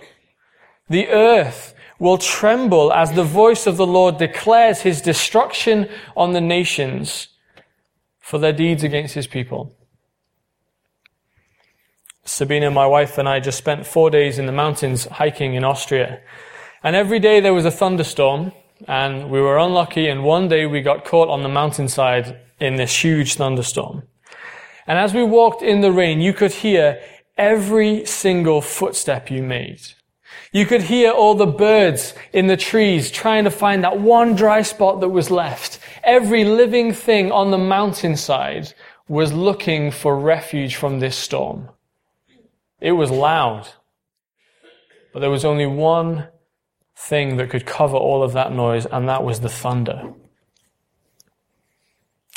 The 0.88 1.10
earth 1.10 1.76
will 2.00 2.18
tremble 2.18 2.92
as 2.94 3.12
the 3.12 3.24
voice 3.24 3.68
of 3.68 3.78
the 3.78 3.86
Lord 3.86 4.18
declares 4.18 4.82
his 4.82 5.02
destruction 5.02 5.90
on 6.16 6.32
the 6.32 6.42
nations 6.42 7.28
for 8.20 8.40
their 8.40 8.54
deeds 8.54 8.84
against 8.84 9.14
his 9.16 9.28
people. 9.28 9.76
Sabina, 12.24 12.72
my 12.72 12.86
wife, 12.86 13.18
and 13.18 13.28
I 13.28 13.40
just 13.40 13.58
spent 13.58 13.86
four 13.86 14.10
days 14.10 14.40
in 14.40 14.46
the 14.46 14.52
mountains 14.52 15.06
hiking 15.06 15.56
in 15.56 15.64
Austria. 15.64 16.22
And 16.84 16.96
every 16.96 17.20
day 17.20 17.40
there 17.40 17.54
was 17.54 17.66
a 17.66 17.72
thunderstorm, 17.72 18.54
and 18.88 19.30
we 19.30 19.42
were 19.42 19.58
unlucky, 19.58 20.08
and 20.08 20.24
one 20.24 20.48
day 20.48 20.66
we 20.66 20.82
got 20.82 21.04
caught 21.04 21.28
on 21.28 21.44
the 21.44 21.50
mountainside 21.50 22.40
in 22.60 22.76
this 22.76 23.04
huge 23.04 23.36
thunderstorm. 23.36 24.04
And 24.88 24.98
as 24.98 25.14
we 25.14 25.24
walked 25.24 25.62
in 25.62 25.82
the 25.82 25.92
rain, 25.92 26.22
you 26.22 26.34
could 26.34 26.52
hear 26.52 27.02
every 27.38 28.06
single 28.06 28.62
footstep 28.62 29.30
you 29.30 29.42
made. 29.42 29.82
You 30.52 30.66
could 30.66 30.84
hear 30.84 31.12
all 31.12 31.36
the 31.36 31.46
birds 31.46 32.16
in 32.34 32.48
the 32.48 32.58
trees 32.58 33.12
trying 33.12 33.44
to 33.44 33.52
find 33.52 33.84
that 33.84 34.00
one 34.00 34.36
dry 34.36 34.64
spot 34.64 35.00
that 35.02 35.10
was 35.10 35.30
left. 35.30 35.80
Every 36.04 36.44
living 36.44 36.92
thing 36.92 37.32
on 37.32 37.52
the 37.52 37.58
mountainside 37.58 38.74
was 39.08 39.32
looking 39.32 39.92
for 39.92 40.18
refuge 40.18 40.76
from 40.76 41.00
this 41.00 41.16
storm. 41.16 41.70
It 42.80 42.94
was 42.94 43.12
loud, 43.12 43.68
but 45.14 45.20
there 45.20 45.30
was 45.30 45.46
only 45.46 45.68
one 45.68 46.30
thing 46.96 47.38
that 47.38 47.50
could 47.50 47.66
cover 47.66 47.98
all 47.98 48.24
of 48.24 48.34
that 48.34 48.52
noise, 48.52 48.86
and 48.86 49.08
that 49.08 49.24
was 49.24 49.42
the 49.42 49.50
thunder. 49.50 50.14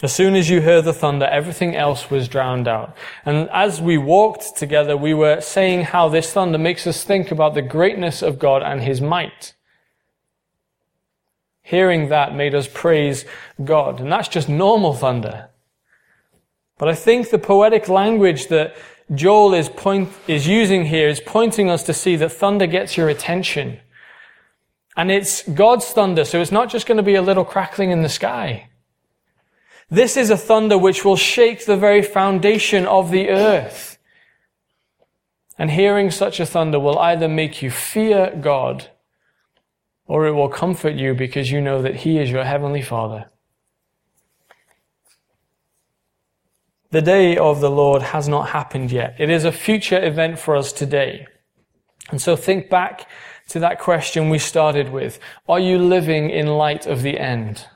As 0.03 0.13
soon 0.13 0.35
as 0.35 0.51
you 0.51 0.61
heard 0.61 0.85
the 0.85 0.93
thunder, 0.93 1.27
everything 1.27 1.77
else 1.77 2.11
was 2.11 2.27
drowned 2.27 2.67
out. 2.67 2.97
And 3.25 3.49
as 3.51 3.81
we 3.81 3.97
walked 3.99 4.57
together, 4.57 4.97
we 4.97 5.15
were 5.15 5.41
saying 5.41 5.85
how 5.85 6.09
this 6.09 6.33
thunder 6.33 6.59
makes 6.59 6.89
us 6.89 7.05
think 7.05 7.31
about 7.31 7.55
the 7.55 7.63
greatness 7.63 8.21
of 8.21 8.41
God 8.41 8.65
and 8.65 8.81
His 8.81 9.01
might. 9.01 9.55
Hearing 11.63 12.09
that 12.09 12.35
made 12.35 12.53
us 12.53 12.67
praise 12.67 13.25
God. 13.63 14.01
And 14.01 14.11
that's 14.11 14.27
just 14.27 14.49
normal 14.49 14.93
thunder. 14.93 15.51
But 16.79 16.89
I 16.89 16.97
think 16.97 17.31
the 17.31 17.39
poetic 17.39 17.89
language 17.89 18.49
that 18.49 18.75
Joel 19.15 19.55
is 19.55 19.69
point, 19.69 20.09
is 20.27 20.49
using 20.49 20.87
here 20.87 21.07
is 21.07 21.21
pointing 21.21 21.71
us 21.71 21.85
to 21.85 21.95
see 21.95 22.17
that 22.17 22.33
thunder 22.33 22.67
gets 22.67 22.97
your 22.97 23.09
attention. 23.09 23.79
And 24.97 25.13
it's 25.13 25.49
God's 25.49 25.87
thunder, 25.87 26.25
so 26.25 26.41
it's 26.41 26.51
not 26.51 26.71
just 26.71 26.87
going 26.87 26.97
to 26.97 27.05
be 27.05 27.15
a 27.15 27.23
little 27.23 27.45
crackling 27.45 27.93
in 27.93 28.03
the 28.03 28.09
sky. 28.09 28.69
This 29.93 30.17
is 30.17 30.31
a 30.31 30.39
thunder 30.39 30.79
which 30.79 31.05
will 31.05 31.17
shake 31.17 31.67
the 31.67 31.77
very 31.77 32.01
foundation 32.01 32.87
of 32.87 33.11
the 33.11 33.29
earth. 33.29 33.99
And 35.59 35.71
hearing 35.71 36.11
such 36.11 36.41
a 36.41 36.47
thunder 36.47 36.81
will 36.81 36.99
either 36.99 37.29
make 37.29 37.61
you 37.61 37.71
fear 37.71 38.35
God 38.41 38.89
or 40.07 40.27
it 40.27 40.33
will 40.33 40.49
comfort 40.49 40.95
you 40.95 41.13
because 41.13 41.51
you 41.51 41.61
know 41.61 41.83
that 41.83 41.97
He 41.97 42.19
is 42.19 42.31
your 42.31 42.45
Heavenly 42.45 42.81
Father. 42.81 43.31
The 46.91 47.03
day 47.03 47.37
of 47.37 47.61
the 47.61 47.71
Lord 47.71 48.01
has 48.01 48.27
not 48.27 48.49
happened 48.49 48.93
yet. 48.93 49.17
It 49.19 49.29
is 49.29 49.45
a 49.45 49.53
future 49.53 50.03
event 50.03 50.39
for 50.39 50.57
us 50.57 50.73
today. 50.73 51.27
And 52.11 52.19
so 52.19 52.35
think 52.35 52.71
back 52.71 53.07
to 53.49 53.59
that 53.59 53.79
question 53.79 54.31
we 54.31 54.39
started 54.39 54.91
with. 54.91 55.19
Are 55.47 55.61
you 55.61 55.77
living 55.77 56.31
in 56.31 56.47
light 56.47 56.87
of 56.87 57.03
the 57.03 57.19
end? 57.19 57.67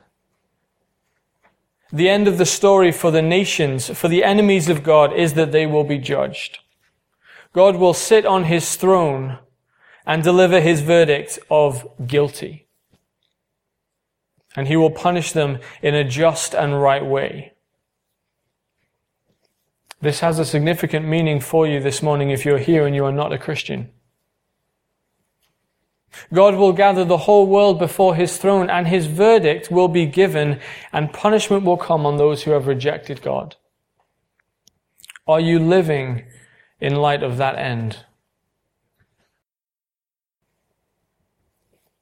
The 1.92 2.08
end 2.08 2.26
of 2.26 2.38
the 2.38 2.46
story 2.46 2.90
for 2.90 3.10
the 3.10 3.22
nations, 3.22 3.88
for 3.88 4.08
the 4.08 4.24
enemies 4.24 4.68
of 4.68 4.82
God, 4.82 5.12
is 5.12 5.34
that 5.34 5.52
they 5.52 5.66
will 5.66 5.84
be 5.84 5.98
judged. 5.98 6.58
God 7.52 7.76
will 7.76 7.94
sit 7.94 8.26
on 8.26 8.44
his 8.44 8.76
throne 8.76 9.38
and 10.04 10.22
deliver 10.22 10.60
his 10.60 10.80
verdict 10.80 11.38
of 11.50 11.86
guilty. 12.06 12.66
And 14.54 14.68
he 14.68 14.76
will 14.76 14.90
punish 14.90 15.32
them 15.32 15.58
in 15.82 15.94
a 15.94 16.04
just 16.04 16.54
and 16.54 16.80
right 16.80 17.04
way. 17.04 17.52
This 20.00 20.20
has 20.20 20.38
a 20.38 20.44
significant 20.44 21.06
meaning 21.06 21.40
for 21.40 21.66
you 21.66 21.80
this 21.80 22.02
morning 22.02 22.30
if 22.30 22.44
you're 22.44 22.58
here 22.58 22.86
and 22.86 22.94
you 22.94 23.04
are 23.04 23.12
not 23.12 23.32
a 23.32 23.38
Christian. 23.38 23.90
God 26.32 26.54
will 26.54 26.72
gather 26.72 27.04
the 27.04 27.16
whole 27.18 27.46
world 27.46 27.78
before 27.78 28.14
his 28.14 28.36
throne 28.38 28.70
and 28.70 28.86
his 28.86 29.06
verdict 29.06 29.70
will 29.70 29.88
be 29.88 30.06
given 30.06 30.60
and 30.92 31.12
punishment 31.12 31.64
will 31.64 31.76
come 31.76 32.06
on 32.06 32.16
those 32.16 32.42
who 32.42 32.50
have 32.52 32.66
rejected 32.66 33.22
God. 33.22 33.56
Are 35.26 35.40
you 35.40 35.58
living 35.58 36.24
in 36.80 36.96
light 36.96 37.22
of 37.22 37.36
that 37.36 37.58
end? 37.58 38.04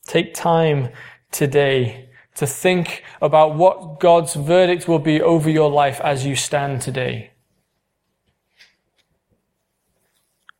Take 0.07 0.35
time 0.35 0.91
today 1.31 2.11
to 2.35 2.47
think 2.47 3.03
about 3.23 3.55
what 3.55 4.01
God's 4.01 4.35
verdict 4.35 4.89
will 4.89 4.99
be 4.99 5.21
over 5.21 5.49
your 5.49 5.71
life 5.71 6.01
as 6.01 6.27
you 6.27 6.37
stand 6.37 6.83
today. 6.83 7.31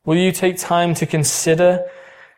Will 0.05 0.17
you 0.17 0.31
take 0.31 0.57
time 0.57 0.93
to 0.95 1.05
consider 1.05 1.85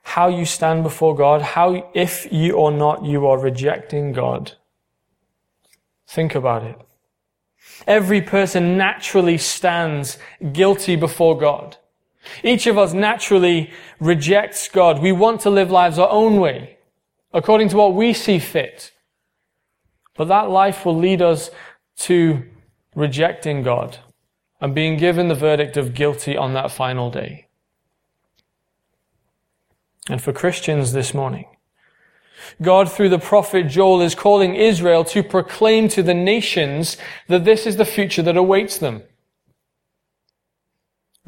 how 0.07 0.29
you 0.29 0.45
stand 0.45 0.83
before 0.83 1.13
God, 1.13 1.41
how, 1.41 1.91
if 1.93 2.31
you 2.31 2.53
or 2.53 2.71
not 2.71 3.03
you 3.03 3.27
are 3.27 3.37
rejecting 3.37 4.13
God. 4.13 4.53
Think 6.07 6.33
about 6.33 6.63
it. 6.63 6.79
Every 7.85 8.21
person 8.21 8.77
naturally 8.77 9.37
stands 9.37 10.17
guilty 10.53 10.95
before 10.95 11.37
God. 11.37 11.75
Each 12.41 12.67
of 12.67 12.77
us 12.77 12.93
naturally 12.93 13.69
rejects 13.99 14.69
God. 14.69 15.01
We 15.01 15.11
want 15.11 15.41
to 15.41 15.49
live 15.49 15.71
lives 15.71 15.99
our 15.99 16.09
own 16.09 16.39
way, 16.39 16.77
according 17.33 17.67
to 17.69 17.75
what 17.75 17.93
we 17.93 18.13
see 18.13 18.39
fit. 18.39 18.93
But 20.15 20.29
that 20.29 20.49
life 20.49 20.85
will 20.85 20.97
lead 20.97 21.21
us 21.21 21.51
to 22.07 22.43
rejecting 22.95 23.61
God 23.61 23.97
and 24.61 24.73
being 24.73 24.95
given 24.95 25.27
the 25.27 25.35
verdict 25.35 25.75
of 25.75 25.93
guilty 25.93 26.37
on 26.37 26.53
that 26.53 26.71
final 26.71 27.11
day 27.11 27.46
and 30.09 30.21
for 30.21 30.33
Christians 30.33 30.93
this 30.93 31.13
morning. 31.13 31.45
God, 32.61 32.91
through 32.91 33.09
the 33.09 33.19
prophet 33.19 33.67
Joel, 33.67 34.01
is 34.01 34.15
calling 34.15 34.55
Israel 34.55 35.03
to 35.05 35.23
proclaim 35.23 35.89
to 35.89 36.03
the 36.03 36.13
nations 36.13 36.97
that 37.27 37.45
this 37.45 37.65
is 37.65 37.75
the 37.77 37.85
future 37.85 38.21
that 38.21 38.37
awaits 38.37 38.77
them. 38.77 39.03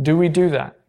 Do 0.01 0.17
we 0.17 0.29
do 0.29 0.49
that? 0.49 0.79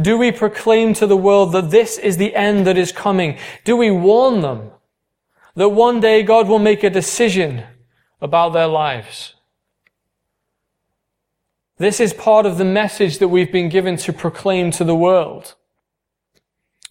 Do 0.00 0.16
we 0.16 0.32
proclaim 0.32 0.94
to 0.94 1.06
the 1.06 1.16
world 1.16 1.52
that 1.52 1.70
this 1.70 1.98
is 1.98 2.16
the 2.16 2.34
end 2.34 2.66
that 2.66 2.78
is 2.78 2.92
coming? 2.92 3.38
Do 3.64 3.76
we 3.76 3.90
warn 3.90 4.40
them 4.40 4.70
That 5.56 5.68
one 5.68 6.00
day 6.00 6.22
God 6.22 6.48
will 6.48 6.58
make 6.58 6.82
a 6.82 6.90
decision 6.90 7.64
about 8.20 8.52
their 8.52 8.66
lives. 8.66 9.33
This 11.76 11.98
is 11.98 12.12
part 12.12 12.46
of 12.46 12.56
the 12.56 12.64
message 12.64 13.18
that 13.18 13.28
we've 13.28 13.50
been 13.50 13.68
given 13.68 13.96
to 13.98 14.12
proclaim 14.12 14.70
to 14.72 14.84
the 14.84 14.94
world. 14.94 15.54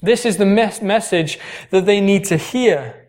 This 0.01 0.25
is 0.25 0.35
the 0.35 0.45
mes- 0.45 0.81
message 0.81 1.39
that 1.69 1.85
they 1.85 2.01
need 2.01 2.25
to 2.25 2.35
hear 2.35 3.07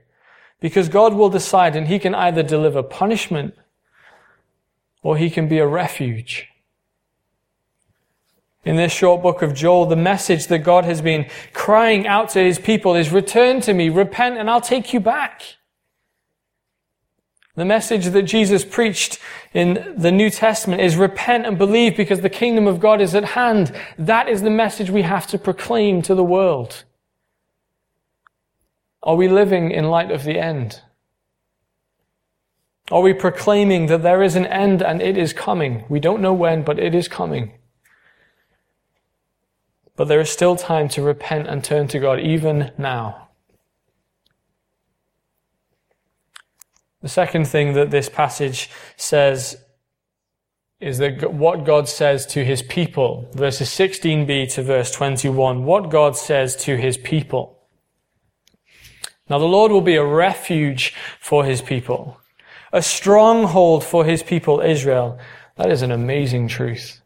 because 0.61 0.89
God 0.89 1.15
will 1.15 1.29
decide 1.29 1.75
and 1.75 1.89
He 1.89 1.99
can 1.99 2.15
either 2.15 2.43
deliver 2.43 2.83
punishment 2.83 3.55
or 5.03 5.17
He 5.17 5.29
can 5.29 5.49
be 5.49 5.59
a 5.59 5.67
refuge. 5.67 6.49
In 8.65 8.77
this 8.77 8.93
short 8.93 9.21
book 9.23 9.43
of 9.43 9.53
Joel, 9.53 9.87
the 9.87 9.97
message 9.97 10.47
that 10.47 10.61
God 10.61 10.85
has 10.85 11.03
been 11.03 11.29
crying 11.53 12.07
out 12.07 12.31
to 12.31 12.43
His 12.43 12.61
people 12.61 12.95
is 12.95 13.11
return 13.11 13.61
to 13.63 13.75
me, 13.75 13.89
repent, 13.89 14.39
and 14.39 14.49
I'll 14.49 14.61
take 14.61 14.95
you 14.95 15.01
back. 15.01 15.43
The 17.57 17.65
message 17.65 18.07
that 18.07 18.23
Jesus 18.23 18.65
preached 18.65 19.21
in 19.53 19.95
the 19.97 20.11
New 20.11 20.29
Testament 20.29 20.83
is 20.83 20.97
repent 20.97 21.47
and 21.47 21.57
believe 21.57 21.97
because 21.97 22.21
the 22.21 22.31
kingdom 22.31 22.67
of 22.67 22.81
God 22.81 23.01
is 23.01 23.15
at 23.15 23.25
hand. 23.25 23.73
That 23.97 24.29
is 24.29 24.43
the 24.43 24.51
message 24.51 24.91
we 24.91 25.03
have 25.03 25.27
to 25.29 25.39
proclaim 25.39 26.03
to 26.03 26.17
the 26.17 26.25
world. 26.25 26.85
Are 29.05 29.15
we 29.15 29.29
living 29.29 29.71
in 29.71 29.85
light 29.85 30.11
of 30.11 30.25
the 30.25 30.39
end? 30.39 30.81
Are 32.91 33.03
we 33.03 33.15
proclaiming 33.15 33.87
that 33.87 34.03
there 34.03 34.23
is 34.23 34.35
an 34.35 34.47
end 34.47 34.83
and 34.83 35.01
it 35.01 35.17
is 35.17 35.33
coming? 35.33 35.85
We 35.89 36.01
don't 36.01 36.21
know 36.21 36.35
when, 36.35 36.65
but 36.65 36.79
it 36.79 36.95
is 36.95 37.07
coming. 37.07 37.53
But 39.97 40.09
there 40.09 40.21
is 40.21 40.31
still 40.31 40.57
time 40.57 40.89
to 40.89 41.03
repent 41.03 41.47
and 41.47 41.63
turn 41.63 41.87
to 41.89 42.01
God, 42.01 42.19
even 42.19 42.73
now. 42.77 43.24
The 47.05 47.11
second 47.11 47.45
thing 47.45 47.75
that 47.75 47.91
this 47.91 48.09
passage 48.09 48.71
says 48.97 49.59
is 50.81 50.97
that 50.97 51.35
what 51.35 51.67
God 51.67 51.87
says 51.87 52.25
to 52.29 52.43
his 52.43 52.63
people, 52.63 53.29
verses 53.35 53.69
16b 53.69 54.51
to 54.55 54.63
verse 54.63 54.91
21, 54.91 55.67
what 55.67 55.91
God 55.91 56.17
says 56.17 56.57
to 56.65 56.79
his 56.79 56.97
people. 56.97 57.59
Now 59.29 59.39
the 59.39 59.45
Lord 59.45 59.71
will 59.71 59.83
be 59.83 59.97
a 59.97 60.05
refuge 60.05 60.95
for 61.21 61.45
his 61.45 61.61
people, 61.61 62.19
a 62.73 62.81
stronghold 62.81 63.85
for 63.85 64.07
his 64.07 64.23
people 64.23 64.63
Israel. 64.63 65.19
That 65.57 65.71
is 65.71 65.83
an 65.83 65.93
amazing 65.93 66.49
truth 66.49 67.03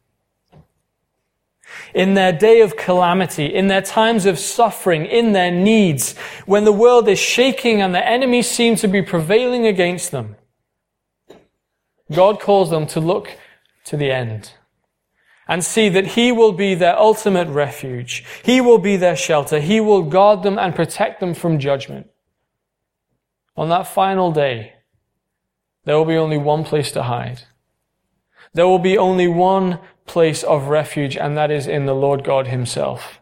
in 1.94 2.14
their 2.14 2.32
day 2.32 2.60
of 2.60 2.76
calamity, 2.76 3.46
in 3.46 3.66
their 3.68 3.82
times 3.82 4.26
of 4.26 4.38
suffering, 4.38 5.06
in 5.06 5.32
their 5.32 5.50
needs, 5.50 6.16
when 6.46 6.64
the 6.64 6.72
world 6.72 7.08
is 7.08 7.18
shaking 7.18 7.80
and 7.80 7.94
the 7.94 8.06
enemy 8.06 8.42
seems 8.42 8.80
to 8.80 8.88
be 8.88 9.02
prevailing 9.02 9.66
against 9.66 10.10
them, 10.10 10.36
God 12.12 12.40
calls 12.40 12.70
them 12.70 12.86
to 12.88 13.00
look 13.00 13.36
to 13.84 13.96
the 13.96 14.10
end 14.10 14.52
and 15.46 15.64
see 15.64 15.88
that 15.88 16.08
He 16.08 16.30
will 16.30 16.52
be 16.52 16.74
their 16.74 16.98
ultimate 16.98 17.48
refuge. 17.48 18.24
He 18.44 18.60
will 18.60 18.78
be 18.78 18.96
their 18.96 19.16
shelter. 19.16 19.60
He 19.60 19.80
will 19.80 20.02
guard 20.02 20.42
them 20.42 20.58
and 20.58 20.74
protect 20.74 21.20
them 21.20 21.34
from 21.34 21.58
judgment. 21.58 22.08
On 23.56 23.68
that 23.70 23.88
final 23.88 24.30
day, 24.30 24.74
there 25.84 25.96
will 25.96 26.04
be 26.04 26.16
only 26.16 26.38
one 26.38 26.64
place 26.64 26.92
to 26.92 27.02
hide. 27.04 27.42
There 28.52 28.66
will 28.66 28.78
be 28.78 28.98
only 28.98 29.26
one 29.26 29.78
place 30.08 30.42
of 30.42 30.68
refuge, 30.68 31.16
and 31.16 31.36
that 31.36 31.50
is 31.50 31.66
in 31.66 31.86
the 31.86 31.94
Lord 31.94 32.24
God 32.24 32.48
Himself. 32.48 33.20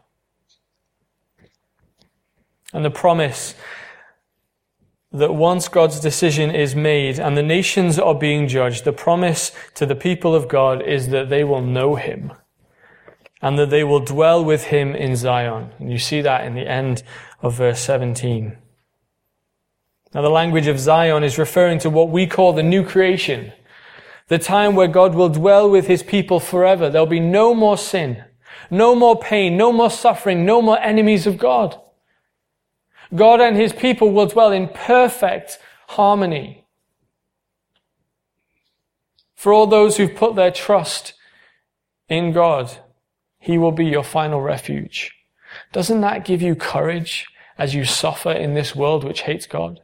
And 2.73 2.83
the 2.83 2.89
promise 2.89 3.55
that 5.11 5.33
once 5.33 5.67
God's 5.67 5.99
decision 5.99 6.53
is 6.53 6.75
made 6.75 7.19
and 7.19 7.37
the 7.37 7.43
nations 7.43 7.97
are 7.97 8.15
being 8.15 8.47
judged, 8.47 8.83
the 8.83 8.91
promise 8.93 9.51
to 9.75 9.85
the 9.85 9.95
people 9.95 10.35
of 10.35 10.47
God 10.47 10.81
is 10.81 11.09
that 11.09 11.29
they 11.29 11.43
will 11.43 11.61
know 11.61 11.95
Him 11.95 12.33
and 13.41 13.57
that 13.57 13.69
they 13.69 13.83
will 13.83 13.99
dwell 13.99 14.43
with 14.43 14.65
Him 14.65 14.95
in 14.95 15.15
Zion. 15.15 15.71
And 15.79 15.91
you 15.91 15.97
see 15.97 16.21
that 16.21 16.45
in 16.45 16.55
the 16.55 16.67
end 16.67 17.03
of 17.41 17.55
verse 17.55 17.79
17. 17.79 18.57
Now 20.13 20.21
the 20.21 20.29
language 20.29 20.67
of 20.67 20.79
Zion 20.79 21.23
is 21.23 21.37
referring 21.37 21.79
to 21.79 21.89
what 21.89 22.09
we 22.09 22.27
call 22.27 22.53
the 22.53 22.63
new 22.63 22.83
creation. 22.83 23.53
The 24.27 24.39
time 24.39 24.75
where 24.75 24.87
God 24.87 25.15
will 25.15 25.29
dwell 25.29 25.69
with 25.69 25.87
his 25.87 26.03
people 26.03 26.39
forever. 26.39 26.89
There'll 26.89 27.07
be 27.07 27.19
no 27.19 27.53
more 27.53 27.77
sin, 27.77 28.23
no 28.69 28.93
more 28.93 29.17
pain, 29.17 29.55
no 29.55 29.71
more 29.71 29.89
suffering, 29.89 30.45
no 30.45 30.61
more 30.61 30.79
enemies 30.79 31.25
of 31.25 31.37
God. 31.37 31.79
God 33.15 33.39
and 33.39 33.55
his 33.55 33.71
people 33.71 34.11
will 34.11 34.25
dwell 34.25 34.51
in 34.51 34.67
perfect 34.67 35.59
harmony. 35.89 36.65
For 39.35 39.53
all 39.53 39.67
those 39.67 39.97
who've 39.97 40.15
put 40.15 40.35
their 40.35 40.51
trust 40.51 41.13
in 42.09 42.33
God, 42.33 42.79
he 43.39 43.57
will 43.57 43.71
be 43.71 43.85
your 43.85 44.03
final 44.03 44.41
refuge. 44.41 45.13
Doesn't 45.71 46.01
that 46.01 46.25
give 46.25 46.41
you 46.41 46.55
courage 46.55 47.25
as 47.57 47.73
you 47.73 47.85
suffer 47.85 48.31
in 48.31 48.55
this 48.55 48.75
world 48.75 49.03
which 49.03 49.21
hates 49.21 49.45
God? 49.45 49.79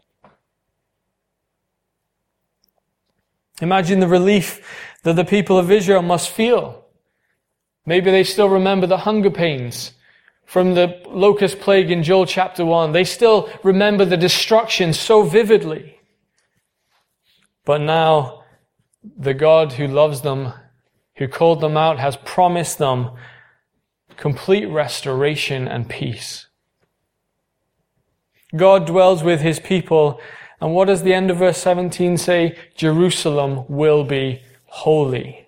Imagine 3.61 3.99
the 3.99 4.07
relief 4.07 4.61
that 5.03 5.15
the 5.15 5.25
people 5.25 5.57
of 5.57 5.71
Israel 5.71 6.01
must 6.01 6.29
feel. 6.29 6.85
Maybe 7.85 8.11
they 8.11 8.23
still 8.23 8.49
remember 8.49 8.87
the 8.87 8.99
hunger 8.99 9.29
pains 9.29 9.93
from 10.45 10.73
the 10.73 11.01
locust 11.07 11.59
plague 11.59 11.91
in 11.91 12.03
Joel 12.03 12.25
chapter 12.25 12.65
1. 12.65 12.91
They 12.91 13.03
still 13.03 13.49
remember 13.63 14.05
the 14.05 14.17
destruction 14.17 14.93
so 14.93 15.23
vividly. 15.23 15.99
But 17.65 17.81
now, 17.81 18.43
the 19.17 19.33
God 19.33 19.73
who 19.73 19.87
loves 19.87 20.21
them, 20.21 20.53
who 21.15 21.27
called 21.27 21.61
them 21.61 21.77
out, 21.77 21.99
has 21.99 22.17
promised 22.17 22.77
them 22.77 23.11
complete 24.17 24.65
restoration 24.65 25.67
and 25.67 25.89
peace. 25.89 26.47
God 28.55 28.85
dwells 28.85 29.23
with 29.23 29.41
his 29.41 29.59
people 29.59 30.21
and 30.63 30.73
what 30.73 30.85
does 30.85 31.03
the 31.03 31.13
end 31.13 31.29
of 31.29 31.39
verse 31.39 31.57
17 31.57 32.15
say? 32.15 32.57
Jerusalem 32.77 33.65
will 33.67 34.05
be 34.05 34.41
holy. 34.63 35.45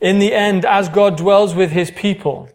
In 0.00 0.18
the 0.18 0.34
end, 0.34 0.64
as 0.64 0.88
God 0.88 1.16
dwells 1.16 1.54
with 1.54 1.70
his 1.70 1.92
people, 1.92 2.48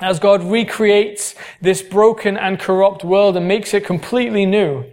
as 0.00 0.18
God 0.18 0.42
recreates 0.42 1.36
this 1.60 1.80
broken 1.80 2.36
and 2.36 2.58
corrupt 2.58 3.04
world 3.04 3.36
and 3.36 3.46
makes 3.46 3.72
it 3.72 3.84
completely 3.84 4.44
new, 4.44 4.84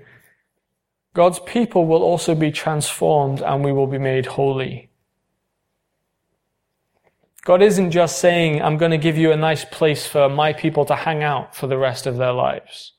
God's 1.16 1.40
people 1.40 1.88
will 1.88 2.04
also 2.04 2.36
be 2.36 2.52
transformed 2.52 3.42
and 3.42 3.66
we 3.66 3.74
will 3.74 3.88
be 3.88 3.98
made 3.98 4.28
holy. 4.28 4.92
God 7.44 7.64
isn't 7.64 7.90
just 7.90 8.20
saying, 8.20 8.62
I'm 8.62 8.78
going 8.78 8.92
to 8.92 9.00
give 9.00 9.18
you 9.18 9.32
a 9.32 9.36
nice 9.36 9.66
place 9.66 10.06
for 10.06 10.30
my 10.30 10.54
people 10.54 10.86
to 10.86 10.96
hang 10.96 11.24
out 11.24 11.56
for 11.56 11.66
the 11.66 11.80
rest 11.80 12.06
of 12.06 12.18
their 12.18 12.34
lives. 12.34 12.94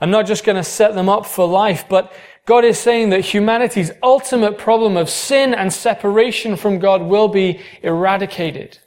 I'm 0.00 0.10
not 0.10 0.26
just 0.26 0.44
going 0.44 0.56
to 0.56 0.64
set 0.64 0.94
them 0.94 1.08
up 1.08 1.26
for 1.26 1.46
life, 1.46 1.86
but 1.88 2.12
God 2.44 2.64
is 2.64 2.78
saying 2.78 3.10
that 3.10 3.20
humanity's 3.20 3.90
ultimate 4.02 4.58
problem 4.58 4.96
of 4.96 5.10
sin 5.10 5.54
and 5.54 5.72
separation 5.72 6.56
from 6.56 6.78
God 6.78 7.02
will 7.02 7.28
be 7.28 7.60
eradicated. 7.82 8.78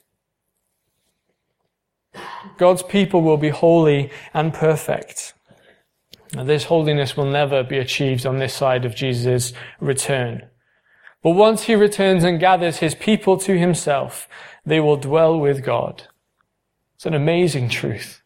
God's 2.58 2.84
people 2.84 3.22
will 3.22 3.38
be 3.38 3.50
holy 3.50 4.12
and 4.34 4.54
perfect. 4.54 5.34
Now, 6.34 6.43
this 6.43 6.65
holiness 6.65 7.17
will 7.17 7.26
never 7.26 7.63
be 7.63 7.78
achieved 7.78 8.26
on 8.26 8.38
this 8.38 8.54
side 8.54 8.86
of 8.86 8.95
Jesus' 8.95 9.52
return. 9.80 10.48
But 11.24 11.32
once 11.32 11.63
he 11.63 11.76
returns 11.76 12.24
and 12.24 12.39
gathers 12.39 12.78
his 12.78 12.95
people 12.95 13.38
to 13.39 13.58
himself, 13.58 14.30
they 14.65 14.80
will 14.80 14.98
dwell 14.98 15.39
with 15.39 15.63
God. 15.63 16.04
It's 16.95 17.06
an 17.06 17.13
amazing 17.13 17.69
truth. 17.69 18.18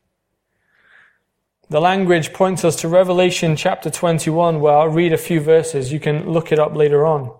The 1.69 1.81
language 1.81 2.33
points 2.33 2.65
us 2.65 2.75
to 2.77 2.87
Revelation 2.87 3.55
chapter 3.55 3.89
21, 3.89 4.59
where 4.59 4.73
I'll 4.73 4.89
read 4.89 5.13
a 5.13 5.17
few 5.17 5.39
verses. 5.39 5.91
You 5.91 5.99
can 5.99 6.29
look 6.29 6.51
it 6.51 6.59
up 6.59 6.75
later 6.75 7.05
on. 7.05 7.31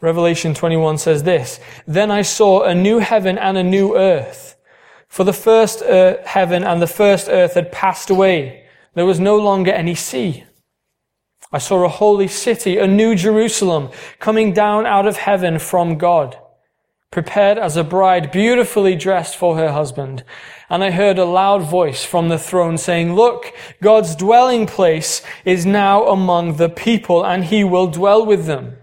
Revelation 0.00 0.54
21 0.54 0.98
says 0.98 1.24
this, 1.24 1.60
Then 1.86 2.10
I 2.10 2.22
saw 2.22 2.62
a 2.62 2.74
new 2.74 2.98
heaven 2.98 3.36
and 3.36 3.58
a 3.58 3.62
new 3.62 3.96
earth. 3.96 4.56
For 5.08 5.24
the 5.24 5.32
first 5.32 5.82
uh, 5.82 6.18
heaven 6.24 6.64
and 6.64 6.80
the 6.80 6.86
first 6.86 7.28
earth 7.28 7.54
had 7.54 7.72
passed 7.72 8.10
away. 8.10 8.66
There 8.94 9.06
was 9.06 9.20
no 9.20 9.36
longer 9.36 9.72
any 9.72 9.94
sea. 9.94 10.44
I 11.50 11.58
saw 11.58 11.84
a 11.84 11.88
holy 11.88 12.28
city, 12.28 12.78
a 12.78 12.86
new 12.86 13.14
Jerusalem, 13.14 13.90
coming 14.18 14.52
down 14.52 14.86
out 14.86 15.06
of 15.06 15.16
heaven 15.16 15.58
from 15.58 15.96
God, 15.96 16.36
prepared 17.10 17.56
as 17.56 17.76
a 17.76 17.84
bride 17.84 18.30
beautifully 18.30 18.94
dressed 18.94 19.36
for 19.36 19.56
her 19.56 19.72
husband. 19.72 20.22
And 20.68 20.84
I 20.84 20.90
heard 20.90 21.18
a 21.18 21.24
loud 21.24 21.62
voice 21.62 22.04
from 22.04 22.28
the 22.28 22.38
throne 22.38 22.76
saying, 22.76 23.14
Look, 23.14 23.52
God's 23.82 24.14
dwelling 24.14 24.66
place 24.66 25.22
is 25.44 25.64
now 25.64 26.06
among 26.06 26.56
the 26.56 26.68
people, 26.68 27.24
and 27.24 27.44
he 27.44 27.64
will 27.64 27.86
dwell 27.86 28.24
with 28.24 28.46
them. 28.46 28.76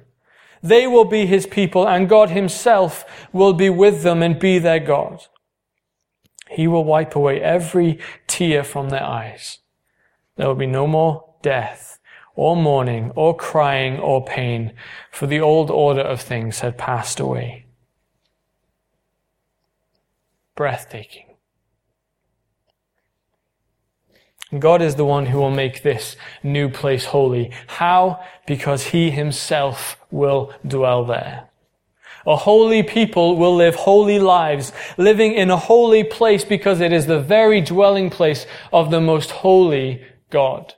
They 0.64 0.88
will 0.88 1.06
be 1.06 1.28
his 1.28 1.46
people, 1.46 1.88
and 1.88 2.10
God 2.10 2.32
himself 2.32 3.28
will 3.32 3.54
be 3.54 3.70
with 3.70 4.02
them 4.02 4.24
and 4.24 4.40
be 4.40 4.58
their 4.58 4.80
God. 4.80 5.24
He 6.50 6.68
will 6.68 6.84
wipe 6.84 7.16
away 7.16 7.40
every 7.42 8.00
tear 8.26 8.64
from 8.64 8.90
their 8.90 9.04
eyes. 9.04 9.60
There 10.38 10.48
will 10.48 10.56
be 10.56 10.66
no 10.66 10.88
more 10.88 11.36
death, 11.44 12.00
or 12.36 12.56
mourning, 12.56 13.12
or 13.16 13.36
crying, 13.36 14.00
or 14.00 14.26
pain, 14.26 14.74
for 15.12 15.28
the 15.28 15.40
old 15.40 15.70
order 15.70 16.02
of 16.02 16.20
things 16.20 16.62
had 16.62 16.78
passed 16.78 17.20
away. 17.20 17.65
Breathtaking. 20.56 21.26
God 24.58 24.82
is 24.82 24.96
the 24.96 25.06
one 25.06 25.26
who 25.26 25.40
will 25.40 25.52
make 25.52 25.84
this 25.84 26.16
new 26.44 26.70
place 26.70 27.06
holy. 27.06 27.52
How? 27.68 28.24
Because 28.48 28.88
He 28.88 29.12
Himself 29.12 29.98
will 30.12 30.54
dwell 30.66 31.04
there. 31.04 31.50
A 32.28 32.36
holy 32.36 32.82
people 32.82 33.38
will 33.38 33.56
live 33.56 33.76
holy 33.76 34.20
lives, 34.20 34.72
living 34.98 35.34
in 35.34 35.52
a 35.52 35.58
holy 35.58 36.04
place 36.04 36.44
because 36.44 36.80
it 36.80 36.92
is 36.92 37.06
the 37.06 37.20
very 37.20 37.62
dwelling 37.62 38.10
place 38.10 38.48
of 38.74 38.90
the 38.90 39.02
most 39.02 39.32
holy 39.32 40.04
God. 40.32 40.74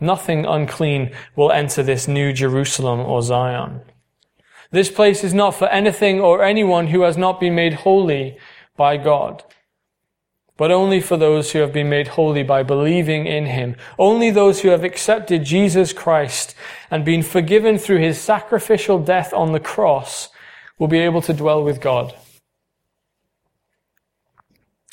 Nothing 0.00 0.44
unclean 0.44 1.14
will 1.36 1.52
enter 1.52 1.82
this 1.82 2.08
new 2.08 2.32
Jerusalem 2.32 3.00
or 3.00 3.22
Zion. 3.22 3.82
This 4.70 4.90
place 4.90 5.24
is 5.24 5.34
not 5.34 5.54
for 5.54 5.68
anything 5.68 6.20
or 6.20 6.42
anyone 6.42 6.88
who 6.88 7.02
has 7.02 7.16
not 7.16 7.40
been 7.40 7.54
made 7.54 7.74
holy 7.74 8.38
by 8.76 8.96
God 8.96 9.44
but 10.56 10.70
only 10.70 11.00
for 11.00 11.16
those 11.16 11.52
who 11.52 11.58
have 11.58 11.72
been 11.72 11.88
made 11.88 12.08
holy 12.08 12.42
by 12.42 12.62
believing 12.62 13.26
in 13.26 13.46
him. 13.46 13.76
Only 13.98 14.30
those 14.30 14.60
who 14.60 14.68
have 14.68 14.84
accepted 14.84 15.44
Jesus 15.44 15.92
Christ 15.92 16.54
and 16.90 17.04
been 17.04 17.22
forgiven 17.22 17.78
through 17.78 17.98
his 17.98 18.18
sacrificial 18.18 18.98
death 18.98 19.32
on 19.34 19.52
the 19.52 19.60
cross 19.60 20.30
will 20.78 20.88
be 20.88 20.98
able 20.98 21.22
to 21.22 21.34
dwell 21.34 21.62
with 21.62 21.80
God. 21.80 22.14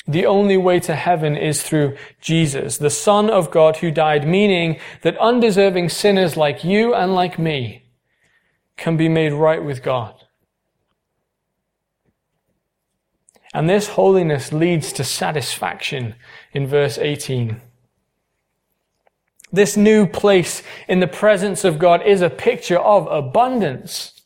The 0.06 0.26
only 0.26 0.58
way 0.58 0.80
to 0.80 0.94
heaven 0.94 1.34
is 1.34 1.62
through 1.62 1.96
Jesus, 2.20 2.76
the 2.76 2.90
Son 2.90 3.30
of 3.30 3.50
God 3.50 3.78
who 3.78 3.90
died, 3.90 4.28
meaning 4.28 4.78
that 5.00 5.16
undeserving 5.16 5.88
sinners 5.88 6.36
like 6.36 6.62
you 6.62 6.94
and 6.94 7.14
like 7.14 7.38
me 7.38 7.83
can 8.76 8.96
be 8.96 9.08
made 9.08 9.32
right 9.32 9.62
with 9.62 9.82
God. 9.82 10.14
And 13.52 13.70
this 13.70 13.88
holiness 13.88 14.52
leads 14.52 14.92
to 14.94 15.04
satisfaction 15.04 16.16
in 16.52 16.66
verse 16.66 16.98
18. 16.98 17.60
This 19.52 19.76
new 19.76 20.08
place 20.08 20.64
in 20.88 20.98
the 20.98 21.06
presence 21.06 21.62
of 21.62 21.78
God 21.78 22.02
is 22.04 22.20
a 22.20 22.28
picture 22.28 22.78
of 22.78 23.06
abundance. 23.06 24.20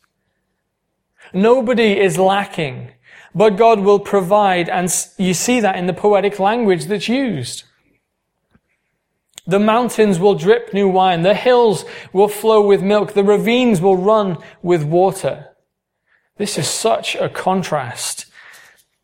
Nobody 1.34 2.00
is 2.00 2.16
lacking, 2.16 2.92
but 3.34 3.58
God 3.58 3.80
will 3.80 3.98
provide, 3.98 4.70
and 4.70 4.90
you 5.18 5.34
see 5.34 5.60
that 5.60 5.76
in 5.76 5.86
the 5.86 5.92
poetic 5.92 6.38
language 6.38 6.86
that's 6.86 7.08
used. 7.08 7.64
The 9.48 9.58
mountains 9.58 10.18
will 10.18 10.34
drip 10.34 10.74
new 10.74 10.88
wine, 10.88 11.22
the 11.22 11.32
hills 11.32 11.86
will 12.12 12.28
flow 12.28 12.60
with 12.60 12.82
milk, 12.82 13.14
the 13.14 13.24
ravines 13.24 13.80
will 13.80 13.96
run 13.96 14.36
with 14.60 14.84
water. 14.84 15.48
This 16.36 16.58
is 16.58 16.68
such 16.68 17.16
a 17.16 17.30
contrast 17.30 18.26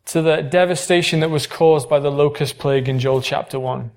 to 0.05 0.21
the 0.21 0.43
devastation 0.43 1.21
that 1.21 1.31
was 1.31 1.47
caused 1.47 1.89
by 1.89 1.99
the 1.99 2.11
locust 2.11 2.59
plague 2.59 2.91
in 2.91 2.99
Joel 2.99 3.23
chapter 3.23 3.59
1. 3.59 3.91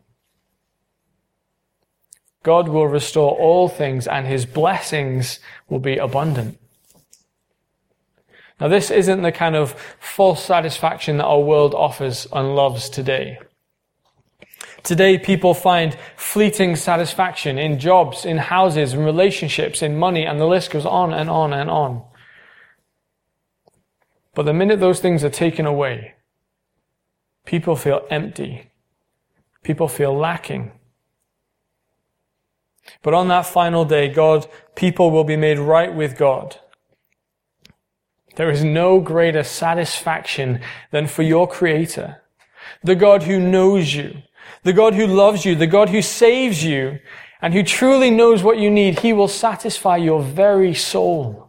God 2.44 2.70
will 2.70 2.88
restore 2.88 3.36
all 3.38 3.68
things 3.68 4.08
and 4.08 4.26
his 4.26 4.46
blessings 4.46 5.42
will 5.68 5.80
be 5.80 5.98
abundant. 5.98 6.58
Now, 8.62 8.70
this 8.70 8.90
isn't 8.90 9.22
the 9.22 9.34
kind 9.34 9.58
of 9.58 9.74
false 10.00 10.46
satisfaction 10.46 11.18
that 11.18 11.26
our 11.26 11.42
world 11.42 11.76
offers 11.76 12.26
and 12.32 12.56
loves 12.56 12.90
today. 12.90 13.40
Today, 14.88 15.18
people 15.18 15.54
find 15.54 15.98
fleeting 16.16 16.78
satisfaction 16.78 17.58
in 17.58 17.78
jobs, 17.78 18.24
in 18.24 18.38
houses, 18.38 18.94
in 18.94 19.04
relationships, 19.04 19.82
in 19.82 19.98
money, 19.98 20.26
and 20.26 20.40
the 20.40 20.46
list 20.46 20.72
goes 20.72 20.86
on 20.86 21.14
and 21.14 21.30
on 21.30 21.52
and 21.52 21.70
on. 21.70 22.06
But 24.34 24.44
the 24.44 24.54
minute 24.54 24.80
those 24.80 25.02
things 25.02 25.26
are 25.26 25.30
taken 25.30 25.66
away, 25.66 26.14
people 27.46 27.76
feel 27.76 28.08
empty. 28.10 28.72
People 29.62 29.90
feel 29.90 30.18
lacking. 30.18 30.72
But 33.02 33.14
on 33.14 33.28
that 33.28 33.46
final 33.46 33.84
day, 33.84 34.08
God, 34.08 34.48
people 34.74 35.12
will 35.12 35.26
be 35.26 35.36
made 35.36 35.60
right 35.60 35.94
with 35.94 36.18
God. 36.18 36.62
There 38.38 38.50
is 38.50 38.64
no 38.64 39.02
greater 39.02 39.44
satisfaction 39.44 40.62
than 40.92 41.08
for 41.08 41.24
your 41.24 41.46
Creator, 41.46 42.22
the 42.82 42.96
God 42.96 43.24
who 43.24 43.38
knows 43.38 43.94
you, 43.94 44.22
the 44.68 44.74
God 44.74 44.96
who 44.96 45.08
loves 45.08 45.46
you, 45.46 45.56
the 45.56 45.66
God 45.66 45.88
who 45.88 46.02
saves 46.02 46.62
you, 46.62 47.00
and 47.42 47.54
who 47.54 47.64
truly 47.64 48.12
knows 48.12 48.44
what 48.44 48.58
you 48.58 48.70
need. 48.70 49.00
He 49.00 49.14
will 49.14 49.30
satisfy 49.30 49.96
your 49.96 50.22
very 50.22 50.74
soul. 50.74 51.48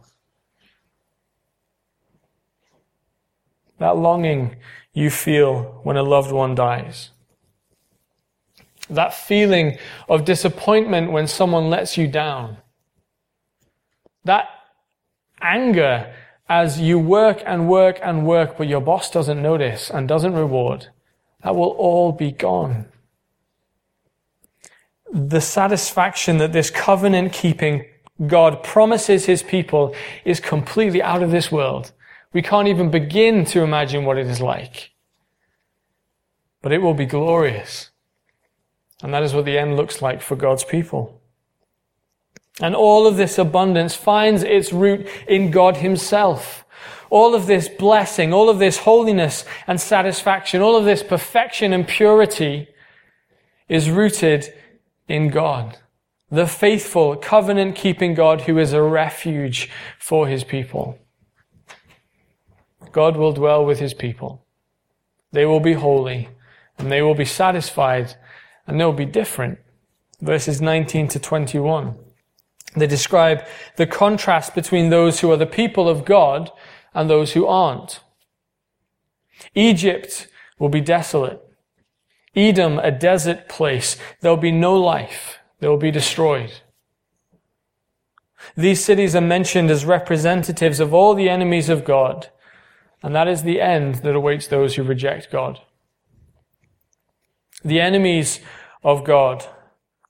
that 3.79 3.97
longing 3.97 4.55
you 4.93 5.09
feel 5.09 5.81
when 5.83 5.97
a 5.97 6.03
loved 6.03 6.31
one 6.31 6.55
dies. 6.55 7.09
That 8.89 9.13
feeling 9.13 9.77
of 10.07 10.25
disappointment 10.25 11.11
when 11.11 11.27
someone 11.27 11.69
lets 11.69 11.97
you 11.97 12.07
down. 12.07 12.57
That 14.23 14.49
anger 15.41 16.13
as 16.47 16.79
you 16.79 16.99
work 16.99 17.41
and 17.45 17.69
work 17.69 17.99
and 18.01 18.25
work, 18.25 18.57
but 18.57 18.67
your 18.67 18.81
boss 18.81 19.11
doesn't 19.11 19.41
notice 19.41 19.89
and 19.89 20.07
doesn't 20.07 20.33
reward. 20.33 20.87
That 21.43 21.55
will 21.55 21.69
all 21.69 22.11
be 22.11 22.31
gone. 22.31 22.85
The 25.11 25.41
satisfaction 25.41 26.37
that 26.37 26.53
this 26.53 26.69
covenant 26.69 27.33
keeping 27.33 27.85
God 28.27 28.63
promises 28.63 29.25
his 29.25 29.43
people 29.43 29.95
is 30.25 30.39
completely 30.39 31.01
out 31.01 31.23
of 31.23 31.31
this 31.31 31.51
world. 31.51 31.91
We 32.33 32.41
can't 32.41 32.67
even 32.67 32.91
begin 32.91 33.45
to 33.45 33.61
imagine 33.61 34.05
what 34.05 34.17
it 34.17 34.27
is 34.27 34.41
like. 34.41 34.91
But 36.61 36.71
it 36.71 36.79
will 36.79 36.93
be 36.93 37.05
glorious. 37.05 37.89
And 39.01 39.13
that 39.13 39.23
is 39.23 39.33
what 39.33 39.45
the 39.45 39.57
end 39.57 39.77
looks 39.77 40.01
like 40.01 40.21
for 40.21 40.35
God's 40.35 40.63
people. 40.63 41.21
And 42.61 42.75
all 42.75 43.07
of 43.07 43.15
this 43.15 43.37
abundance 43.37 43.95
finds 43.95 44.43
its 44.43 44.73
root 44.73 45.07
in 45.27 45.49
God 45.49 45.77
Himself. 45.77 46.65
All 47.09 47.33
of 47.33 47.47
this 47.47 47.69
blessing, 47.69 48.33
all 48.33 48.49
of 48.49 48.59
this 48.59 48.79
holiness 48.79 49.45
and 49.65 49.79
satisfaction, 49.79 50.61
all 50.61 50.75
of 50.75 50.85
this 50.85 51.01
perfection 51.01 51.73
and 51.73 51.87
purity 51.87 52.67
is 53.69 53.89
rooted 53.89 54.53
in 55.09 55.27
God. 55.27 55.77
The 56.31 56.47
faithful, 56.47 57.17
covenant 57.17 57.75
keeping 57.75 58.13
God 58.13 58.41
who 58.41 58.57
is 58.57 58.71
a 58.71 58.81
refuge 58.81 59.69
for 59.97 60.27
His 60.27 60.45
people. 60.45 60.97
God 62.91 63.17
will 63.17 63.33
dwell 63.33 63.65
with 63.65 63.79
his 63.79 63.93
people. 63.93 64.45
They 65.31 65.45
will 65.45 65.59
be 65.59 65.73
holy 65.73 66.29
and 66.77 66.91
they 66.91 67.01
will 67.01 67.15
be 67.15 67.25
satisfied 67.25 68.15
and 68.65 68.79
they'll 68.79 68.93
be 68.93 69.05
different. 69.05 69.59
Verses 70.21 70.61
19 70.61 71.07
to 71.09 71.19
21. 71.19 71.95
They 72.75 72.87
describe 72.87 73.45
the 73.77 73.87
contrast 73.87 74.53
between 74.53 74.89
those 74.89 75.19
who 75.19 75.31
are 75.31 75.37
the 75.37 75.45
people 75.45 75.87
of 75.87 76.05
God 76.05 76.51
and 76.93 77.09
those 77.09 77.33
who 77.33 77.45
aren't. 77.45 78.01
Egypt 79.55 80.27
will 80.57 80.69
be 80.69 80.81
desolate. 80.81 81.41
Edom, 82.35 82.79
a 82.79 82.91
desert 82.91 83.49
place. 83.49 83.97
There'll 84.21 84.37
be 84.37 84.51
no 84.51 84.75
life. 84.75 85.39
They 85.59 85.67
will 85.67 85.77
be 85.77 85.91
destroyed. 85.91 86.51
These 88.55 88.83
cities 88.83 89.15
are 89.15 89.21
mentioned 89.21 89.69
as 89.69 89.85
representatives 89.85 90.79
of 90.79 90.93
all 90.93 91.13
the 91.13 91.29
enemies 91.29 91.69
of 91.69 91.83
God 91.83 92.29
and 93.01 93.15
that 93.15 93.27
is 93.27 93.43
the 93.43 93.61
end 93.61 93.95
that 93.95 94.15
awaits 94.15 94.47
those 94.47 94.75
who 94.75 94.83
reject 94.83 95.31
God. 95.31 95.59
The 97.63 97.79
enemies 97.79 98.39
of 98.83 99.03
God 99.03 99.45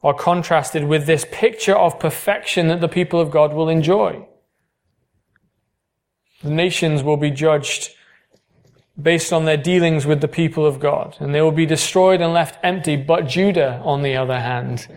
are 0.02 0.14
contrasted 0.14 0.86
with 0.86 1.06
this 1.06 1.26
picture 1.32 1.76
of 1.76 2.00
perfection 2.00 2.68
that 2.70 2.82
the 2.82 2.88
people 2.88 3.20
of 3.20 3.32
God 3.32 3.54
will 3.54 3.70
enjoy. 3.70 4.26
The 6.42 6.50
nations 6.50 7.04
will 7.04 7.18
be 7.18 7.32
judged 7.32 7.92
based 9.02 9.32
on 9.32 9.46
their 9.46 9.58
dealings 9.58 10.06
with 10.06 10.22
the 10.22 10.28
people 10.28 10.66
of 10.66 10.80
God, 10.80 11.16
and 11.20 11.34
they 11.34 11.42
will 11.42 11.52
be 11.52 11.66
destroyed 11.66 12.22
and 12.22 12.34
left 12.34 12.60
empty, 12.64 12.96
but 12.96 13.28
Judah, 13.28 13.82
on 13.84 14.02
the 14.02 14.16
other 14.16 14.40
hand, 14.40 14.88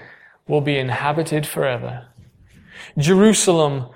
will 0.49 0.61
be 0.61 0.77
inhabited 0.79 1.47
forever. 1.47 2.09
Jerusalem 2.99 3.87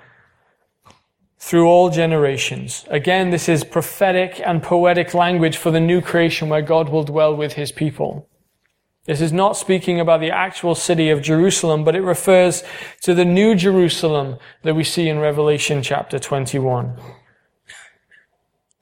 through 1.39 1.67
all 1.67 1.89
generations. 1.89 2.85
Again, 2.89 3.29
this 3.29 3.47
is 3.47 3.63
prophetic 3.63 4.41
and 4.43 4.63
poetic 4.63 5.13
language 5.13 5.57
for 5.57 5.71
the 5.71 5.79
new 5.79 6.01
creation 6.01 6.49
where 6.49 6.61
God 6.61 6.89
will 6.89 7.03
dwell 7.03 7.35
with 7.35 7.53
his 7.53 7.71
people. 7.71 8.27
This 9.05 9.21
is 9.21 9.31
not 9.31 9.55
speaking 9.55 9.99
about 9.99 10.19
the 10.19 10.31
actual 10.31 10.75
city 10.75 11.09
of 11.09 11.21
Jerusalem, 11.21 11.85
but 11.85 11.95
it 11.95 12.01
refers 12.01 12.63
to 13.03 13.13
the 13.13 13.23
new 13.23 13.55
Jerusalem 13.55 14.37
that 14.63 14.75
we 14.75 14.83
see 14.83 15.07
in 15.07 15.19
Revelation 15.19 15.81
chapter 15.81 16.19
21. 16.19 16.99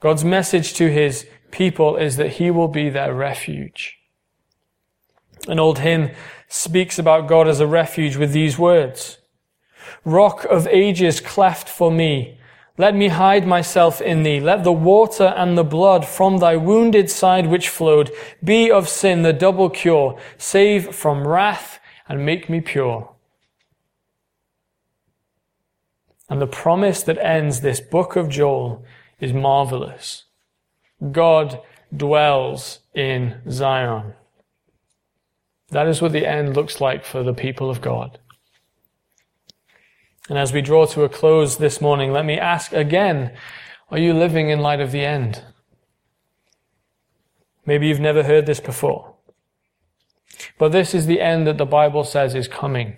God's 0.00 0.24
message 0.24 0.74
to 0.74 0.90
his 0.90 1.26
people 1.50 1.96
is 1.96 2.16
that 2.16 2.32
he 2.32 2.50
will 2.50 2.68
be 2.68 2.90
their 2.90 3.14
refuge. 3.14 3.98
An 5.48 5.58
old 5.58 5.78
hymn 5.78 6.10
speaks 6.48 6.98
about 6.98 7.28
God 7.28 7.48
as 7.48 7.60
a 7.60 7.66
refuge 7.66 8.16
with 8.16 8.32
these 8.32 8.58
words. 8.58 9.18
Rock 10.04 10.44
of 10.44 10.66
ages 10.66 11.20
cleft 11.20 11.68
for 11.68 11.90
me. 11.90 12.38
Let 12.78 12.94
me 12.94 13.08
hide 13.08 13.46
myself 13.46 14.00
in 14.00 14.22
thee. 14.22 14.38
Let 14.38 14.64
the 14.64 14.72
water 14.72 15.32
and 15.36 15.56
the 15.56 15.64
blood 15.64 16.04
from 16.04 16.38
thy 16.38 16.56
wounded 16.56 17.10
side 17.10 17.46
which 17.46 17.70
flowed 17.70 18.10
be 18.44 18.70
of 18.70 18.88
sin 18.88 19.22
the 19.22 19.32
double 19.32 19.70
cure. 19.70 20.18
Save 20.36 20.94
from 20.94 21.26
wrath 21.26 21.80
and 22.08 22.26
make 22.26 22.50
me 22.50 22.60
pure. 22.60 23.14
And 26.28 26.40
the 26.40 26.46
promise 26.46 27.02
that 27.04 27.18
ends 27.18 27.60
this 27.60 27.80
book 27.80 28.16
of 28.16 28.28
Joel 28.28 28.84
is 29.20 29.32
marvelous. 29.32 30.24
God 31.12 31.60
dwells 31.94 32.80
in 32.94 33.40
Zion. 33.50 34.14
That 35.70 35.88
is 35.88 36.00
what 36.00 36.12
the 36.12 36.26
end 36.26 36.56
looks 36.56 36.80
like 36.80 37.04
for 37.04 37.22
the 37.22 37.34
people 37.34 37.70
of 37.70 37.80
God. 37.80 38.18
And 40.28 40.38
as 40.38 40.52
we 40.52 40.60
draw 40.60 40.86
to 40.86 41.04
a 41.04 41.08
close 41.08 41.56
this 41.56 41.80
morning, 41.80 42.12
let 42.12 42.24
me 42.24 42.38
ask 42.38 42.72
again, 42.72 43.36
are 43.90 43.98
you 43.98 44.12
living 44.12 44.50
in 44.50 44.60
light 44.60 44.80
of 44.80 44.90
the 44.90 45.04
end? 45.04 45.44
Maybe 47.64 47.88
you've 47.88 48.00
never 48.00 48.22
heard 48.22 48.46
this 48.46 48.60
before. 48.60 49.14
But 50.58 50.72
this 50.72 50.94
is 50.94 51.06
the 51.06 51.20
end 51.20 51.46
that 51.46 51.58
the 51.58 51.66
Bible 51.66 52.04
says 52.04 52.34
is 52.34 52.48
coming. 52.48 52.96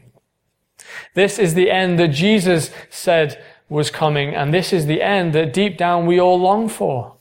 This 1.15 1.39
is 1.39 1.55
the 1.55 1.71
end 1.71 1.99
that 1.99 2.09
Jesus 2.09 2.71
said 2.91 3.43
was 3.69 3.91
coming, 3.91 4.35
and 4.35 4.53
this 4.53 4.73
is 4.73 4.87
the 4.87 5.03
end 5.03 5.33
that 5.35 5.53
deep 5.53 5.77
down 5.77 6.07
we 6.07 6.21
all 6.21 6.41
long 6.41 6.69
for. 6.69 7.17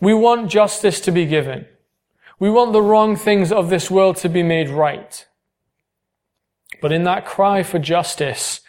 We 0.00 0.14
want 0.14 0.50
justice 0.50 1.00
to 1.00 1.10
be 1.10 1.26
given. 1.26 1.66
We 2.38 2.50
want 2.50 2.72
the 2.72 2.82
wrong 2.82 3.16
things 3.16 3.50
of 3.50 3.68
this 3.68 3.90
world 3.90 4.16
to 4.18 4.28
be 4.28 4.42
made 4.42 4.68
right. 4.68 5.26
But 6.80 6.92
in 6.92 7.04
that 7.04 7.26
cry 7.26 7.62
for 7.62 7.78
justice, 7.78 8.60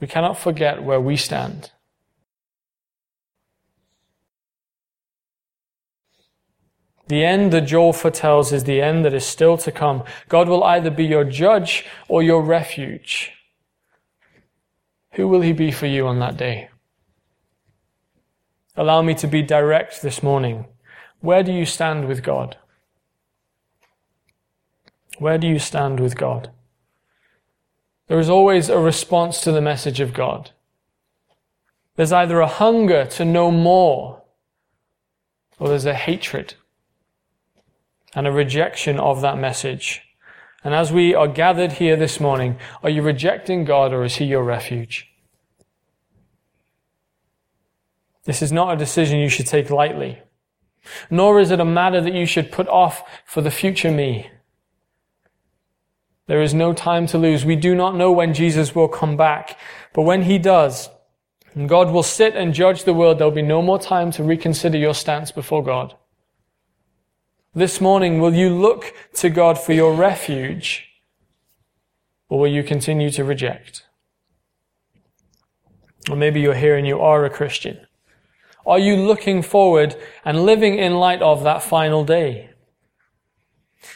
we 0.00 0.06
cannot 0.06 0.38
forget 0.38 0.82
where 0.82 1.00
we 1.00 1.16
stand. 1.16 1.72
The 7.08 7.24
end 7.24 7.52
that 7.52 7.62
Joel 7.62 7.92
foretells 7.92 8.52
is 8.52 8.64
the 8.64 8.80
end 8.80 9.04
that 9.04 9.14
is 9.14 9.24
still 9.24 9.56
to 9.58 9.70
come. 9.70 10.02
God 10.28 10.48
will 10.48 10.64
either 10.64 10.90
be 10.90 11.04
your 11.04 11.24
judge 11.24 11.84
or 12.08 12.22
your 12.22 12.42
refuge. 12.42 13.35
Who 15.16 15.28
will 15.28 15.40
he 15.40 15.52
be 15.52 15.70
for 15.70 15.86
you 15.86 16.06
on 16.06 16.18
that 16.18 16.36
day? 16.36 16.68
Allow 18.76 19.00
me 19.00 19.14
to 19.14 19.26
be 19.26 19.40
direct 19.40 20.02
this 20.02 20.22
morning. 20.22 20.66
Where 21.20 21.42
do 21.42 21.52
you 21.52 21.64
stand 21.64 22.06
with 22.06 22.22
God? 22.22 22.58
Where 25.18 25.38
do 25.38 25.46
you 25.46 25.58
stand 25.58 26.00
with 26.00 26.18
God? 26.18 26.50
There 28.08 28.18
is 28.18 28.28
always 28.28 28.68
a 28.68 28.78
response 28.78 29.40
to 29.40 29.52
the 29.52 29.62
message 29.62 30.00
of 30.00 30.12
God. 30.12 30.50
There's 31.96 32.12
either 32.12 32.40
a 32.40 32.46
hunger 32.46 33.06
to 33.06 33.24
know 33.24 33.50
more, 33.50 34.22
or 35.58 35.68
there's 35.68 35.86
a 35.86 35.94
hatred 35.94 36.54
and 38.14 38.26
a 38.26 38.32
rejection 38.32 39.00
of 39.00 39.22
that 39.22 39.38
message. 39.38 40.05
And 40.66 40.74
as 40.74 40.90
we 40.90 41.14
are 41.14 41.28
gathered 41.28 41.74
here 41.74 41.94
this 41.94 42.18
morning, 42.18 42.58
are 42.82 42.90
you 42.90 43.00
rejecting 43.00 43.64
God 43.64 43.92
or 43.92 44.02
is 44.02 44.16
He 44.16 44.24
your 44.24 44.42
refuge? 44.42 45.06
This 48.24 48.42
is 48.42 48.50
not 48.50 48.74
a 48.74 48.76
decision 48.76 49.20
you 49.20 49.28
should 49.28 49.46
take 49.46 49.70
lightly, 49.70 50.18
nor 51.08 51.38
is 51.38 51.52
it 51.52 51.60
a 51.60 51.64
matter 51.64 52.00
that 52.00 52.14
you 52.14 52.26
should 52.26 52.50
put 52.50 52.66
off 52.66 53.08
for 53.24 53.42
the 53.42 53.50
future 53.52 53.92
me. 53.92 54.28
There 56.26 56.42
is 56.42 56.52
no 56.52 56.72
time 56.72 57.06
to 57.06 57.16
lose. 57.16 57.44
We 57.44 57.54
do 57.54 57.76
not 57.76 57.94
know 57.94 58.10
when 58.10 58.34
Jesus 58.34 58.74
will 58.74 58.88
come 58.88 59.16
back, 59.16 59.56
but 59.92 60.02
when 60.02 60.22
he 60.22 60.36
does, 60.36 60.88
and 61.54 61.68
God 61.68 61.92
will 61.92 62.02
sit 62.02 62.34
and 62.34 62.52
judge 62.52 62.82
the 62.82 62.92
world, 62.92 63.18
there'll 63.18 63.30
be 63.30 63.40
no 63.40 63.62
more 63.62 63.78
time 63.78 64.10
to 64.10 64.24
reconsider 64.24 64.78
your 64.78 64.94
stance 64.94 65.30
before 65.30 65.62
God. 65.62 65.94
This 67.56 67.80
morning, 67.80 68.20
will 68.20 68.34
you 68.34 68.50
look 68.50 68.92
to 69.14 69.30
God 69.30 69.58
for 69.58 69.72
your 69.72 69.94
refuge, 69.94 70.90
or 72.28 72.40
will 72.40 72.52
you 72.52 72.62
continue 72.62 73.08
to 73.08 73.24
reject? 73.24 73.86
Or 76.10 76.16
maybe 76.16 76.38
you're 76.38 76.52
here 76.52 76.76
and 76.76 76.86
you 76.86 77.00
are 77.00 77.24
a 77.24 77.30
Christian. 77.30 77.86
Are 78.66 78.78
you 78.78 78.94
looking 78.96 79.40
forward 79.40 79.96
and 80.22 80.44
living 80.44 80.78
in 80.78 80.96
light 80.96 81.22
of 81.22 81.44
that 81.44 81.62
final 81.62 82.04
day? 82.04 82.50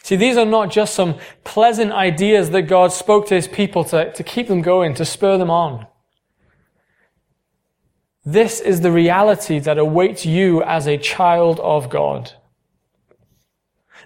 See, 0.02 0.16
these 0.16 0.38
are 0.38 0.46
not 0.46 0.70
just 0.70 0.94
some 0.94 1.16
pleasant 1.44 1.92
ideas 1.92 2.48
that 2.50 2.62
God 2.62 2.92
spoke 2.92 3.26
to 3.26 3.34
his 3.34 3.46
people 3.46 3.84
to, 3.84 4.10
to 4.10 4.22
keep 4.22 4.48
them 4.48 4.62
going, 4.62 4.94
to 4.94 5.04
spur 5.04 5.36
them 5.36 5.50
on. 5.50 5.86
This 8.24 8.58
is 8.58 8.80
the 8.80 8.90
reality 8.90 9.58
that 9.58 9.76
awaits 9.76 10.24
you 10.24 10.62
as 10.62 10.86
a 10.86 10.96
child 10.96 11.60
of 11.60 11.90
God. 11.90 12.32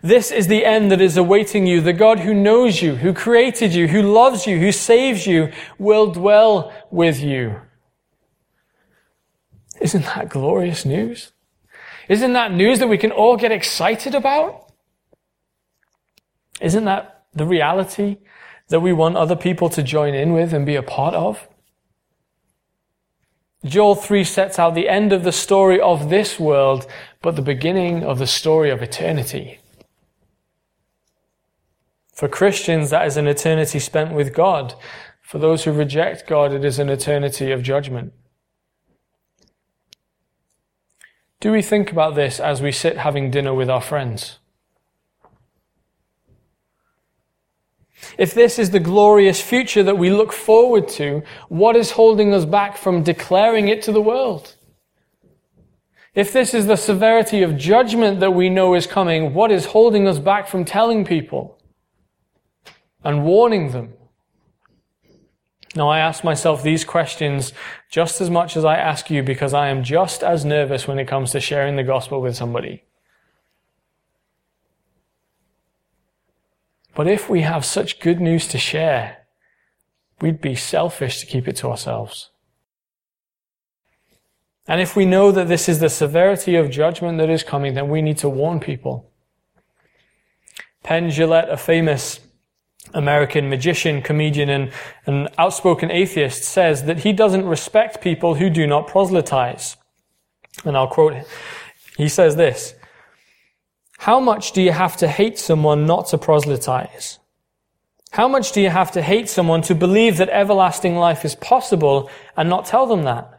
This 0.04 0.30
is 0.30 0.48
the 0.48 0.66
end 0.66 0.90
that 0.90 1.00
is 1.00 1.16
awaiting 1.16 1.66
you. 1.66 1.80
The 1.80 1.94
God 1.94 2.20
who 2.20 2.34
knows 2.34 2.82
you, 2.82 2.96
who 2.96 3.14
created 3.14 3.72
you, 3.72 3.88
who 3.88 4.02
loves 4.02 4.46
you, 4.46 4.58
who 4.58 4.70
saves 4.70 5.26
you, 5.26 5.50
will 5.78 6.12
dwell 6.12 6.74
with 6.90 7.20
you. 7.20 7.58
Isn't 9.80 10.04
that 10.04 10.28
glorious 10.28 10.84
news? 10.84 11.32
Isn't 12.06 12.34
that 12.34 12.52
news 12.52 12.80
that 12.80 12.88
we 12.88 12.98
can 12.98 13.12
all 13.12 13.38
get 13.38 13.50
excited 13.50 14.14
about? 14.14 14.70
Isn't 16.60 16.84
that 16.84 17.24
the 17.32 17.46
reality 17.46 18.18
that 18.68 18.80
we 18.80 18.92
want 18.92 19.16
other 19.16 19.36
people 19.36 19.70
to 19.70 19.82
join 19.82 20.12
in 20.12 20.34
with 20.34 20.52
and 20.52 20.66
be 20.66 20.76
a 20.76 20.82
part 20.82 21.14
of? 21.14 21.48
Joel 23.64 23.94
3 23.94 24.22
sets 24.22 24.58
out 24.58 24.74
the 24.74 24.90
end 24.90 25.14
of 25.14 25.24
the 25.24 25.32
story 25.32 25.80
of 25.80 26.10
this 26.10 26.38
world, 26.38 26.86
but 27.22 27.36
the 27.36 27.42
beginning 27.42 28.04
of 28.04 28.18
the 28.18 28.26
story 28.26 28.68
of 28.68 28.82
eternity. 28.82 29.60
For 32.14 32.28
Christians, 32.28 32.90
that 32.90 33.06
is 33.06 33.16
an 33.16 33.26
eternity 33.26 33.80
spent 33.80 34.12
with 34.12 34.32
God. 34.32 34.74
For 35.20 35.38
those 35.38 35.64
who 35.64 35.72
reject 35.72 36.28
God, 36.28 36.52
it 36.52 36.64
is 36.64 36.78
an 36.78 36.88
eternity 36.88 37.50
of 37.50 37.62
judgment. 37.62 38.12
Do 41.40 41.50
we 41.50 41.60
think 41.60 41.90
about 41.90 42.14
this 42.14 42.38
as 42.40 42.62
we 42.62 42.72
sit 42.72 42.98
having 42.98 43.30
dinner 43.30 43.52
with 43.52 43.68
our 43.68 43.80
friends? 43.80 44.38
If 48.16 48.32
this 48.32 48.58
is 48.58 48.70
the 48.70 48.80
glorious 48.80 49.40
future 49.40 49.82
that 49.82 49.98
we 49.98 50.10
look 50.10 50.32
forward 50.32 50.88
to, 50.90 51.22
what 51.48 51.74
is 51.74 51.90
holding 51.90 52.32
us 52.32 52.44
back 52.44 52.76
from 52.76 53.02
declaring 53.02 53.68
it 53.68 53.82
to 53.82 53.92
the 53.92 54.00
world? 54.00 54.54
If 56.14 56.32
this 56.32 56.54
is 56.54 56.66
the 56.66 56.76
severity 56.76 57.42
of 57.42 57.56
judgment 57.56 58.20
that 58.20 58.34
we 58.34 58.48
know 58.48 58.74
is 58.74 58.86
coming, 58.86 59.34
what 59.34 59.50
is 59.50 59.66
holding 59.66 60.06
us 60.06 60.20
back 60.20 60.46
from 60.46 60.64
telling 60.64 61.04
people 61.04 61.53
and 63.04 63.24
warning 63.24 63.70
them? 63.70 63.92
Now, 65.76 65.88
I 65.88 65.98
ask 65.98 66.22
myself 66.22 66.62
these 66.62 66.84
questions 66.84 67.52
just 67.90 68.20
as 68.20 68.30
much 68.30 68.56
as 68.56 68.64
I 68.64 68.76
ask 68.76 69.10
you 69.10 69.22
because 69.22 69.52
I 69.52 69.68
am 69.68 69.82
just 69.82 70.22
as 70.22 70.44
nervous 70.44 70.86
when 70.86 70.98
it 70.98 71.08
comes 71.08 71.32
to 71.32 71.40
sharing 71.40 71.76
the 71.76 71.82
gospel 71.82 72.20
with 72.20 72.36
somebody. 72.36 72.84
But 76.94 77.08
if 77.08 77.28
we 77.28 77.40
have 77.40 77.64
such 77.64 77.98
good 77.98 78.20
news 78.20 78.46
to 78.48 78.58
share, 78.58 79.26
we'd 80.20 80.40
be 80.40 80.54
selfish 80.54 81.18
to 81.20 81.26
keep 81.26 81.48
it 81.48 81.56
to 81.56 81.70
ourselves. 81.70 82.30
And 84.66 84.80
if 84.80 84.94
we 84.96 85.04
know 85.04 85.32
that 85.32 85.48
this 85.48 85.68
is 85.68 85.80
the 85.80 85.90
severity 85.90 86.54
of 86.54 86.70
judgment 86.70 87.18
that 87.18 87.28
is 87.28 87.42
coming, 87.42 87.74
then 87.74 87.88
we 87.88 88.00
need 88.00 88.18
to 88.18 88.28
warn 88.28 88.60
people. 88.60 89.10
Penn 90.84 91.10
Jillette, 91.10 91.50
a 91.50 91.56
famous 91.56 92.20
American 92.92 93.48
magician, 93.48 94.02
comedian, 94.02 94.50
and 94.50 94.72
an 95.06 95.28
outspoken 95.38 95.90
atheist 95.90 96.44
says 96.44 96.84
that 96.84 96.98
he 96.98 97.12
doesn't 97.12 97.46
respect 97.46 98.00
people 98.00 98.34
who 98.34 98.50
do 98.50 98.66
not 98.66 98.86
proselytize. 98.86 99.76
And 100.64 100.76
I'll 100.76 100.88
quote, 100.88 101.14
he 101.96 102.08
says 102.08 102.36
this, 102.36 102.74
how 103.98 104.20
much 104.20 104.52
do 104.52 104.60
you 104.62 104.72
have 104.72 104.96
to 104.98 105.08
hate 105.08 105.38
someone 105.38 105.86
not 105.86 106.08
to 106.08 106.18
proselytize? 106.18 107.18
How 108.10 108.28
much 108.28 108.52
do 108.52 108.60
you 108.60 108.70
have 108.70 108.92
to 108.92 109.02
hate 109.02 109.28
someone 109.28 109.62
to 109.62 109.74
believe 109.74 110.18
that 110.18 110.28
everlasting 110.28 110.94
life 110.94 111.24
is 111.24 111.34
possible 111.34 112.10
and 112.36 112.48
not 112.48 112.66
tell 112.66 112.86
them 112.86 113.02
that? 113.04 113.30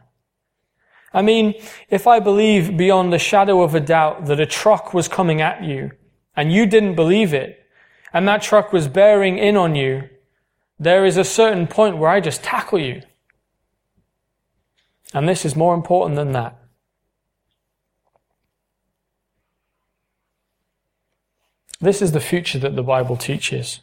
I 1.14 1.22
mean, 1.22 1.54
if 1.88 2.06
I 2.06 2.20
believe 2.20 2.76
beyond 2.76 3.10
the 3.10 3.18
shadow 3.18 3.62
of 3.62 3.74
a 3.74 3.80
doubt 3.80 4.26
that 4.26 4.40
a 4.40 4.44
truck 4.44 4.92
was 4.92 5.08
coming 5.08 5.40
at 5.40 5.62
you 5.62 5.92
and 6.36 6.52
you 6.52 6.66
didn't 6.66 6.94
believe 6.94 7.32
it, 7.32 7.65
and 8.12 8.26
that 8.26 8.42
truck 8.42 8.72
was 8.72 8.88
bearing 8.88 9.38
in 9.38 9.56
on 9.56 9.74
you, 9.74 10.08
there 10.78 11.04
is 11.04 11.16
a 11.16 11.24
certain 11.24 11.66
point 11.66 11.98
where 11.98 12.10
I 12.10 12.20
just 12.20 12.42
tackle 12.42 12.78
you. 12.78 13.02
And 15.14 15.28
this 15.28 15.44
is 15.44 15.56
more 15.56 15.74
important 15.74 16.16
than 16.16 16.32
that. 16.32 16.58
This 21.80 22.00
is 22.00 22.12
the 22.12 22.20
future 22.20 22.58
that 22.58 22.74
the 22.74 22.82
Bible 22.82 23.16
teaches. 23.16 23.80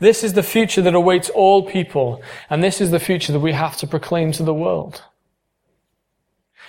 This 0.00 0.24
is 0.24 0.32
the 0.32 0.42
future 0.42 0.82
that 0.82 0.94
awaits 0.94 1.30
all 1.30 1.62
people, 1.62 2.22
and 2.50 2.62
this 2.62 2.80
is 2.80 2.90
the 2.90 2.98
future 2.98 3.32
that 3.32 3.40
we 3.40 3.52
have 3.52 3.76
to 3.78 3.86
proclaim 3.86 4.32
to 4.32 4.42
the 4.42 4.54
world. 4.54 5.02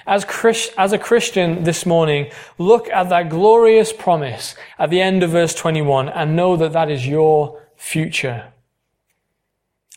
As, 0.10 0.26
Christ, 0.26 0.74
as 0.76 0.92
a 0.92 0.98
Christian 0.98 1.64
this 1.66 1.86
morning, 1.86 2.32
look 2.58 2.90
at 2.90 3.10
that 3.10 3.30
glorious 3.30 3.94
promise 3.94 4.56
at 4.80 4.90
the 4.90 5.00
end 5.00 5.22
of 5.22 5.30
verse 5.30 5.54
21 5.54 6.10
and 6.10 6.36
know 6.36 6.56
that 6.56 6.74
that 6.74 6.90
is 6.90 7.06
your 7.06 7.62
future. 7.76 8.52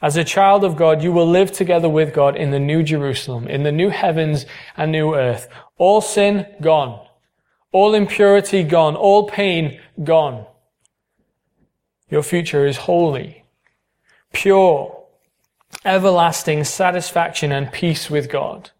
As 0.02 0.18
a 0.18 0.22
child 0.22 0.64
of 0.64 0.76
God, 0.76 1.02
you 1.02 1.12
will 1.12 1.26
live 1.26 1.50
together 1.50 1.88
with 1.88 2.12
God 2.12 2.36
in 2.36 2.50
the 2.50 2.58
new 2.58 2.82
Jerusalem, 2.82 3.48
in 3.48 3.62
the 3.62 3.72
new 3.72 3.88
heavens 3.88 4.44
and 4.76 4.92
new 4.92 5.14
earth. 5.14 5.48
All 5.78 6.02
sin 6.02 6.46
gone. 6.60 7.06
All 7.72 7.94
impurity 7.94 8.64
gone. 8.64 8.96
All 8.96 9.26
pain 9.26 9.80
gone. 10.04 10.44
Your 12.10 12.22
future 12.22 12.66
is 12.66 12.76
holy, 12.76 13.44
pure, 14.34 15.04
everlasting 15.86 16.64
satisfaction 16.64 17.50
and 17.50 17.72
peace 17.72 18.10
with 18.10 18.28
God. 18.28 18.72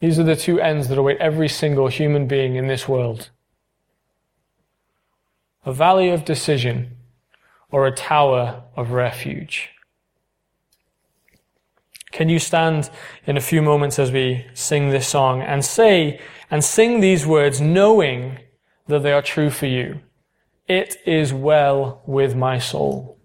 These 0.00 0.18
are 0.18 0.24
the 0.24 0.36
two 0.36 0.60
ends 0.60 0.88
that 0.88 0.98
await 0.98 1.18
every 1.18 1.48
single 1.48 1.88
human 1.88 2.26
being 2.26 2.54
in 2.54 2.68
this 2.68 2.88
world. 2.88 3.30
A 5.66 5.72
valley 5.72 6.08
of 6.10 6.24
decision 6.24 6.96
or 7.70 7.86
a 7.86 7.94
tower 7.94 8.62
of 8.76 8.92
refuge. 8.92 9.70
Can 12.12 12.28
you 12.28 12.38
stand 12.38 12.90
in 13.26 13.36
a 13.36 13.40
few 13.40 13.60
moments 13.60 13.98
as 13.98 14.10
we 14.10 14.46
sing 14.54 14.90
this 14.90 15.06
song 15.06 15.42
and 15.42 15.64
say 15.64 16.20
and 16.50 16.64
sing 16.64 17.00
these 17.00 17.26
words 17.26 17.60
knowing 17.60 18.38
that 18.86 19.02
they 19.02 19.12
are 19.12 19.22
true 19.22 19.50
for 19.50 19.66
you? 19.66 20.00
It 20.66 20.96
is 21.06 21.32
well 21.32 22.02
with 22.06 22.34
my 22.34 22.58
soul. 22.58 23.17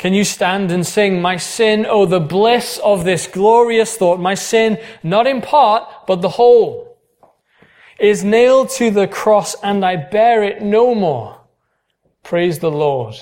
Can 0.00 0.14
you 0.14 0.24
stand 0.24 0.72
and 0.72 0.86
sing, 0.86 1.20
My 1.20 1.36
sin, 1.36 1.84
oh, 1.86 2.06
the 2.06 2.20
bliss 2.20 2.80
of 2.82 3.04
this 3.04 3.26
glorious 3.26 3.98
thought, 3.98 4.18
my 4.18 4.34
sin, 4.34 4.78
not 5.02 5.26
in 5.26 5.42
part, 5.42 6.06
but 6.06 6.22
the 6.22 6.30
whole, 6.30 6.96
is 7.98 8.24
nailed 8.24 8.70
to 8.70 8.90
the 8.90 9.06
cross 9.06 9.54
and 9.62 9.84
I 9.84 9.96
bear 9.96 10.42
it 10.42 10.62
no 10.62 10.94
more. 10.94 11.42
Praise 12.22 12.60
the 12.60 12.70
Lord. 12.70 13.14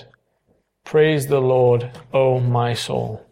Praise 0.84 1.26
the 1.26 1.40
Lord, 1.40 1.90
O 2.14 2.38
my 2.38 2.74
soul. 2.74 3.26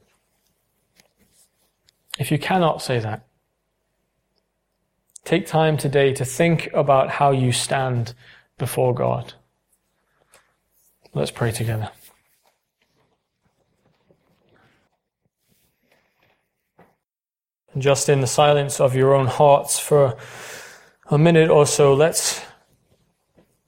If 2.18 2.32
you 2.32 2.40
cannot 2.40 2.82
say 2.82 2.98
that, 2.98 3.28
take 5.22 5.46
time 5.46 5.76
today 5.76 6.12
to 6.14 6.24
think 6.24 6.68
about 6.74 7.11
how 7.11 7.30
you 7.30 7.52
stand 7.52 8.12
before 8.59 8.92
God. 8.92 9.35
Let's 11.14 11.30
pray 11.30 11.52
together. 11.52 11.90
Just 17.79 18.09
in 18.09 18.21
the 18.21 18.27
silence 18.27 18.81
of 18.81 18.95
your 18.95 19.15
own 19.15 19.27
hearts 19.27 19.79
for 19.79 20.17
a 21.11 21.19
minute 21.19 21.51
or 21.51 21.67
so, 21.67 21.95
let's 21.95 22.41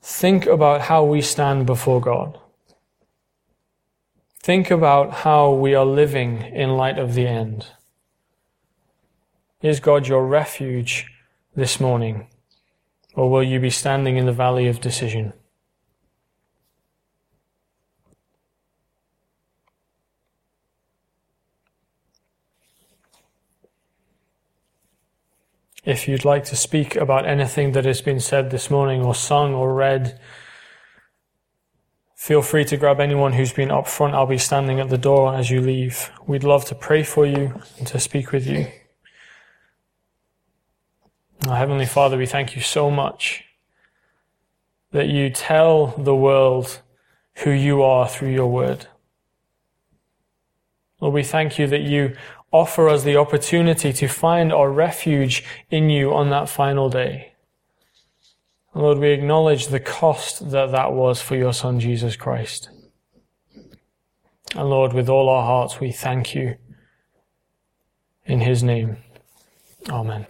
think 0.03 0.47
about 0.47 0.83
how 0.83 1.05
we 1.05 1.21
stand 1.21 1.67
before 1.67 2.01
God. 2.01 2.39
Think 4.43 4.71
about 4.71 5.13
how 5.13 5.53
we 5.53 5.75
are 5.75 5.85
living 5.85 6.43
in 6.43 6.71
light 6.71 6.99
of 6.99 7.15
the 7.15 7.27
end. 7.27 7.67
Is 9.61 9.81
God 9.81 10.07
your 10.07 10.27
refuge 10.27 11.07
this 11.55 11.81
morning? 11.81 12.29
Or 13.15 13.31
will 13.31 13.43
you 13.43 13.61
be 13.61 13.71
standing 13.71 14.17
in 14.17 14.27
the 14.27 14.33
valley 14.33 14.69
of 14.69 14.81
decision? 14.81 15.33
If 25.89 26.07
you'd 26.07 26.27
like 26.27 26.45
to 26.45 26.55
speak 26.55 26.97
about 26.97 27.25
anything 27.25 27.73
that 27.73 27.87
has 27.87 28.03
been 28.03 28.21
said 28.21 28.51
this 28.51 28.71
morning 28.71 29.01
or 29.01 29.15
sung 29.15 29.55
or 29.55 29.73
read, 29.73 30.21
feel 32.15 32.43
free 32.43 32.67
to 32.67 32.77
grab 32.77 33.01
anyone 33.01 33.33
who's 33.33 33.55
been 33.55 33.71
up 33.71 33.89
front. 33.89 34.13
I'll 34.15 34.27
be 34.27 34.37
standing 34.37 34.81
at 34.81 34.91
the 34.91 34.99
door 34.99 35.35
as 35.35 35.51
you 35.51 35.63
leave. 35.63 36.11
We'd 36.27 36.45
love 36.45 36.67
to 36.67 36.75
pray 36.75 37.05
for 37.05 37.25
you 37.25 37.63
and 37.79 37.87
to 37.87 37.99
speak 37.99 38.33
with 38.33 38.47
you. 38.47 38.67
Our 41.49 41.57
Heavenly 41.57 41.87
Father, 41.87 42.19
we 42.19 42.27
thank 42.27 42.55
you 42.55 42.61
so 42.61 42.91
much 42.91 43.45
that 44.93 45.09
you 45.09 45.31
tell 45.31 45.95
the 45.97 46.15
world 46.15 46.83
who 47.45 47.51
you 47.51 47.83
are 47.83 48.07
through 48.07 48.33
your 48.33 48.49
word. 48.49 48.89
Lord, 51.01 51.15
we 51.15 51.23
thank 51.23 51.59
you 51.59 51.67
that 51.69 51.81
you 51.81 52.15
offer 52.53 52.89
us 52.89 53.03
the 53.03 53.17
opportunity 53.17 53.93
to 53.93 54.09
find 54.09 54.53
our 54.53 54.71
refuge 54.71 55.45
in 55.71 55.91
you 55.91 56.15
on 56.15 56.31
that 56.31 56.49
final 56.49 56.89
day. 56.89 57.33
Lord, 58.75 58.99
we 58.99 59.11
acknowledge 59.11 59.69
the 59.69 59.81
cost 59.81 60.51
that 60.51 60.71
that 60.71 60.93
was 60.93 61.21
for 61.21 61.37
your 61.37 61.53
Son, 61.53 61.81
Jesus 61.81 62.17
Christ. 62.17 62.71
And 64.55 64.71
Lord, 64.71 64.93
with 64.93 65.09
all 65.09 65.29
our 65.29 65.45
hearts, 65.45 65.81
we 65.81 65.93
thank 65.93 66.35
you 66.35 66.57
in 68.25 68.41
his 68.41 68.63
name. 68.63 68.99
Amen. 69.91 70.27